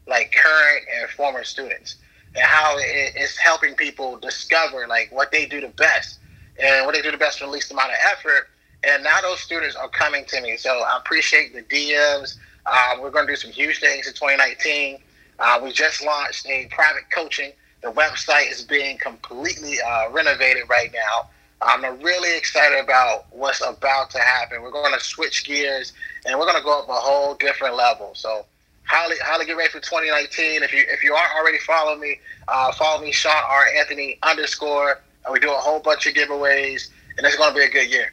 like 0.06 0.32
current 0.32 0.86
and 0.96 1.10
former 1.10 1.42
students 1.42 1.96
and 2.36 2.44
how 2.44 2.76
it's 2.78 3.36
helping 3.38 3.74
people 3.74 4.18
discover 4.18 4.86
like 4.86 5.10
what 5.10 5.32
they 5.32 5.46
do 5.46 5.60
the 5.60 5.68
best 5.68 6.20
and 6.62 6.86
what 6.86 6.94
they 6.94 7.02
do 7.02 7.10
the 7.10 7.18
best 7.18 7.40
with 7.40 7.48
the 7.48 7.52
least 7.52 7.72
amount 7.72 7.90
of 7.90 7.98
effort. 8.12 8.48
And 8.84 9.02
now 9.02 9.20
those 9.20 9.40
students 9.40 9.74
are 9.74 9.88
coming 9.88 10.24
to 10.26 10.40
me. 10.40 10.56
So 10.58 10.70
I 10.70 10.96
appreciate 10.98 11.54
the 11.54 11.62
DMs. 11.62 12.36
Uh, 12.66 12.98
we're 13.00 13.10
going 13.10 13.26
to 13.26 13.32
do 13.32 13.36
some 13.36 13.50
huge 13.50 13.80
things 13.80 14.06
in 14.06 14.14
2019. 14.14 14.98
Uh, 15.40 15.60
we 15.62 15.72
just 15.72 16.04
launched 16.04 16.46
a 16.46 16.66
private 16.70 17.10
coaching. 17.12 17.52
The 17.82 17.92
website 17.92 18.50
is 18.50 18.62
being 18.62 18.98
completely 18.98 19.80
uh, 19.80 20.10
renovated 20.10 20.68
right 20.68 20.92
now. 20.92 21.30
I'm 21.62 21.82
really 22.02 22.36
excited 22.36 22.78
about 22.82 23.26
what's 23.30 23.60
about 23.60 24.10
to 24.10 24.18
happen. 24.18 24.62
We're 24.62 24.70
going 24.70 24.94
to 24.94 25.00
switch 25.00 25.44
gears 25.44 25.92
and 26.24 26.38
we're 26.38 26.46
going 26.46 26.56
to 26.56 26.62
go 26.62 26.80
up 26.80 26.88
a 26.88 26.92
whole 26.92 27.34
different 27.34 27.76
level. 27.76 28.12
So 28.14 28.46
highly 28.84 29.16
highly 29.22 29.46
get 29.46 29.56
ready 29.56 29.70
for 29.70 29.80
2019. 29.80 30.62
If 30.62 30.72
you 30.72 30.84
if 30.88 31.04
you 31.04 31.14
aren't 31.14 31.32
already 31.34 31.58
following 31.58 32.00
me, 32.00 32.18
uh, 32.48 32.72
follow 32.72 33.02
me 33.02 33.12
Sean 33.12 33.32
R 33.46 33.66
Anthony 33.78 34.18
underscore. 34.22 35.00
Uh, 35.26 35.32
we 35.32 35.38
do 35.38 35.50
a 35.50 35.56
whole 35.56 35.80
bunch 35.80 36.06
of 36.06 36.14
giveaways, 36.14 36.88
and 37.16 37.26
it's 37.26 37.36
going 37.36 37.52
to 37.52 37.58
be 37.58 37.64
a 37.64 37.70
good 37.70 37.90
year. 37.90 38.12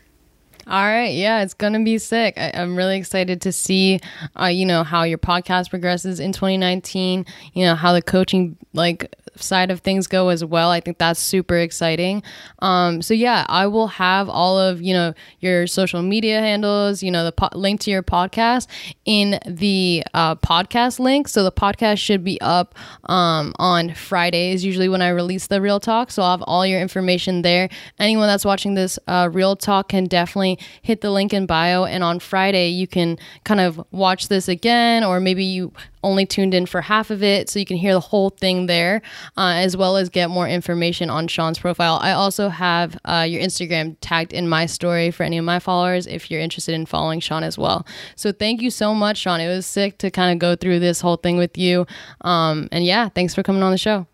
All 0.69 0.83
right, 0.83 1.13
yeah, 1.13 1.43
it's 1.43 1.53
gonna 1.53 1.81
be 1.81 1.97
sick. 1.97 2.33
I, 2.35 2.49
am 2.49 2.75
really 2.75 2.97
excited 2.97 3.39
to 3.43 3.53
see, 3.53 4.01
uh, 4.37 4.47
you 4.47 4.65
know, 4.65 4.83
how 4.83 5.03
your 5.03 5.17
podcast 5.17 5.69
progresses 5.69 6.19
in 6.19 6.33
2019. 6.33 7.25
You 7.53 7.65
know, 7.65 7.73
how 7.73 7.93
the 7.93 8.01
coaching 8.01 8.57
like 8.73 9.15
side 9.41 9.71
of 9.71 9.81
things 9.81 10.07
go 10.07 10.29
as 10.29 10.43
well. 10.43 10.69
I 10.69 10.79
think 10.79 10.97
that's 10.97 11.19
super 11.19 11.57
exciting. 11.57 12.23
Um, 12.59 13.01
so 13.01 13.13
yeah, 13.13 13.45
I 13.49 13.67
will 13.67 13.87
have 13.87 14.29
all 14.29 14.59
of 14.59 14.81
you 14.81 14.93
know 14.93 15.13
your 15.39 15.67
social 15.67 16.01
media 16.01 16.39
handles, 16.39 17.03
you 17.03 17.11
know, 17.11 17.23
the 17.23 17.31
po- 17.31 17.49
link 17.53 17.81
to 17.81 17.91
your 17.91 18.03
podcast 18.03 18.67
in 19.05 19.39
the 19.45 20.03
uh, 20.13 20.35
podcast 20.35 20.99
link. 20.99 21.27
So 21.27 21.43
the 21.43 21.51
podcast 21.51 21.97
should 21.99 22.23
be 22.23 22.39
up 22.41 22.75
um, 23.05 23.53
on 23.57 23.93
Fridays, 23.93 24.63
usually 24.63 24.89
when 24.89 25.01
I 25.01 25.09
release 25.09 25.47
the 25.47 25.61
Real 25.61 25.79
Talk. 25.79 26.11
So 26.11 26.23
I'll 26.23 26.31
have 26.31 26.43
all 26.43 26.65
your 26.65 26.81
information 26.81 27.41
there. 27.41 27.69
Anyone 27.99 28.27
that's 28.27 28.45
watching 28.45 28.73
this 28.73 28.99
uh, 29.07 29.29
Real 29.31 29.55
Talk 29.55 29.89
can 29.89 30.05
definitely 30.05 30.59
hit 30.81 31.01
the 31.01 31.11
link 31.11 31.33
in 31.33 31.45
bio, 31.45 31.85
and 31.85 32.03
on 32.03 32.19
Friday 32.19 32.69
you 32.69 32.87
can 32.87 33.17
kind 33.43 33.59
of 33.59 33.83
watch 33.91 34.27
this 34.27 34.47
again, 34.47 35.03
or 35.03 35.19
maybe 35.19 35.43
you 35.43 35.71
only 36.07 36.25
tuned 36.25 36.53
in 36.53 36.65
for 36.65 36.81
half 36.81 37.11
of 37.11 37.21
it, 37.21 37.49
so 37.49 37.59
you 37.59 37.65
can 37.65 37.77
hear 37.77 37.93
the 37.93 37.99
whole 37.99 38.29
thing 38.29 38.65
there, 38.65 39.01
uh, 39.35 39.53
as 39.55 39.75
well 39.75 39.97
as 39.97 40.09
get 40.09 40.29
more 40.29 40.47
information 40.47 41.09
on 41.09 41.27
Sean's 41.27 41.59
profile. 41.59 41.99
I 42.01 42.13
also 42.13 42.49
have 42.49 42.97
uh, 43.05 43.25
your 43.27 43.41
Instagram 43.41 43.97
tagged 43.99 44.31
in 44.31 44.47
my 44.47 44.65
story 44.65 45.11
for 45.11 45.23
any 45.23 45.37
of 45.37 45.45
my 45.45 45.59
followers 45.59 46.07
if 46.07 46.31
you're 46.31 46.39
interested 46.39 46.73
in 46.73 46.85
following 46.85 47.19
Sean 47.19 47.43
as 47.43 47.57
well. 47.57 47.85
So 48.15 48.31
thank 48.31 48.61
you 48.61 48.71
so 48.71 48.95
much, 48.95 49.17
Sean. 49.17 49.41
It 49.41 49.49
was 49.49 49.65
sick 49.65 49.97
to 49.99 50.09
kind 50.09 50.31
of 50.31 50.39
go 50.39 50.55
through 50.55 50.79
this 50.79 51.01
whole 51.01 51.17
thing 51.17 51.37
with 51.37 51.57
you. 51.57 51.85
Um, 52.21 52.69
and 52.71 52.85
yeah, 52.85 53.09
thanks 53.09 53.35
for 53.35 53.43
coming 53.43 53.61
on 53.61 53.71
the 53.71 53.77
show. 53.77 54.07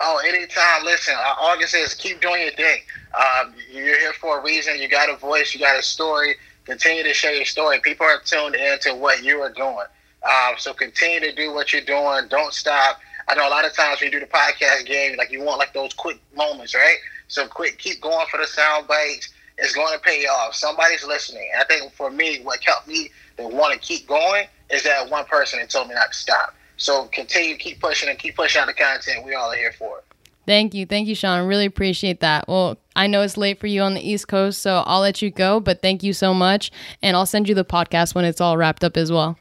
Oh, 0.00 0.20
anytime. 0.24 0.84
Listen, 0.84 1.14
uh, 1.18 1.34
August 1.40 1.72
says 1.72 1.94
keep 1.94 2.20
doing 2.20 2.42
your 2.42 2.52
thing. 2.52 2.82
Um, 3.18 3.54
you're 3.72 3.98
here 3.98 4.12
for 4.12 4.38
a 4.38 4.42
reason. 4.44 4.78
You 4.78 4.88
got 4.88 5.10
a 5.10 5.16
voice. 5.16 5.54
You 5.54 5.60
got 5.60 5.78
a 5.78 5.82
story. 5.82 6.36
Continue 6.66 7.02
to 7.02 7.14
share 7.14 7.34
your 7.34 7.46
story. 7.46 7.80
People 7.80 8.06
are 8.06 8.20
tuned 8.24 8.54
in 8.54 8.78
to 8.80 8.94
what 8.94 9.24
you 9.24 9.40
are 9.40 9.52
doing. 9.52 9.86
Um, 10.24 10.54
so 10.58 10.74
continue 10.74 11.20
to 11.20 11.34
do 11.34 11.52
what 11.52 11.72
you're 11.72 11.82
doing. 11.82 12.28
Don't 12.28 12.52
stop. 12.52 13.00
I 13.28 13.34
know 13.34 13.46
a 13.46 13.50
lot 13.50 13.64
of 13.64 13.74
times 13.74 14.00
when 14.00 14.10
you 14.10 14.18
do 14.18 14.24
the 14.24 14.30
podcast 14.30 14.86
game, 14.86 15.16
like 15.16 15.30
you 15.30 15.42
want 15.42 15.58
like 15.58 15.74
those 15.74 15.92
quick 15.94 16.18
moments, 16.36 16.74
right? 16.74 16.96
So 17.28 17.46
quick, 17.46 17.78
keep 17.78 18.00
going 18.00 18.26
for 18.30 18.38
the 18.38 18.46
sound 18.46 18.88
bites. 18.88 19.30
It's 19.58 19.74
going 19.74 19.92
to 19.92 20.00
pay 20.00 20.24
off. 20.26 20.54
Somebody's 20.54 21.04
listening. 21.04 21.48
I 21.58 21.64
think 21.64 21.92
for 21.92 22.10
me, 22.10 22.40
what 22.42 22.62
helped 22.64 22.88
me 22.88 23.10
to 23.36 23.48
want 23.48 23.74
to 23.74 23.78
keep 23.78 24.06
going 24.06 24.46
is 24.70 24.82
that 24.84 25.10
one 25.10 25.24
person 25.26 25.58
that 25.60 25.70
told 25.70 25.88
me 25.88 25.94
not 25.94 26.12
to 26.12 26.18
stop. 26.18 26.54
So 26.76 27.06
continue, 27.06 27.56
keep 27.56 27.80
pushing, 27.80 28.08
and 28.08 28.18
keep 28.18 28.36
pushing 28.36 28.62
out 28.62 28.68
the 28.68 28.74
content. 28.74 29.24
We 29.24 29.34
all 29.34 29.50
are 29.50 29.56
here 29.56 29.72
for 29.72 29.98
it. 29.98 30.04
Thank 30.46 30.72
you. 30.72 30.86
Thank 30.86 31.08
you, 31.08 31.14
Sean. 31.14 31.46
Really 31.46 31.66
appreciate 31.66 32.20
that. 32.20 32.48
Well, 32.48 32.78
I 32.96 33.06
know 33.06 33.20
it's 33.22 33.36
late 33.36 33.60
for 33.60 33.66
you 33.66 33.82
on 33.82 33.94
the 33.94 34.00
East 34.00 34.28
Coast, 34.28 34.62
so 34.62 34.82
I'll 34.86 35.00
let 35.00 35.20
you 35.20 35.30
go, 35.30 35.60
but 35.60 35.82
thank 35.82 36.02
you 36.02 36.14
so 36.14 36.32
much. 36.32 36.70
And 37.02 37.16
I'll 37.16 37.26
send 37.26 37.48
you 37.48 37.54
the 37.54 37.64
podcast 37.64 38.14
when 38.14 38.24
it's 38.24 38.40
all 38.40 38.56
wrapped 38.56 38.82
up 38.82 38.96
as 38.96 39.12
well. 39.12 39.38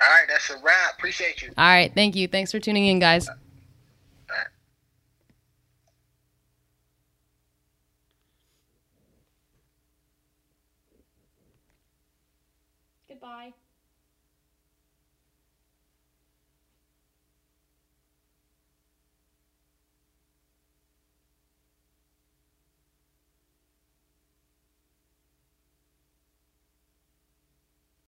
All 0.00 0.08
right, 0.08 0.26
that's 0.28 0.50
a 0.50 0.54
wrap. 0.62 0.94
Appreciate 0.98 1.42
you. 1.42 1.48
All 1.56 1.64
right, 1.64 1.92
thank 1.94 2.16
you. 2.16 2.28
Thanks 2.28 2.52
for 2.52 2.60
tuning 2.60 2.86
in, 2.86 2.98
guys. 2.98 3.28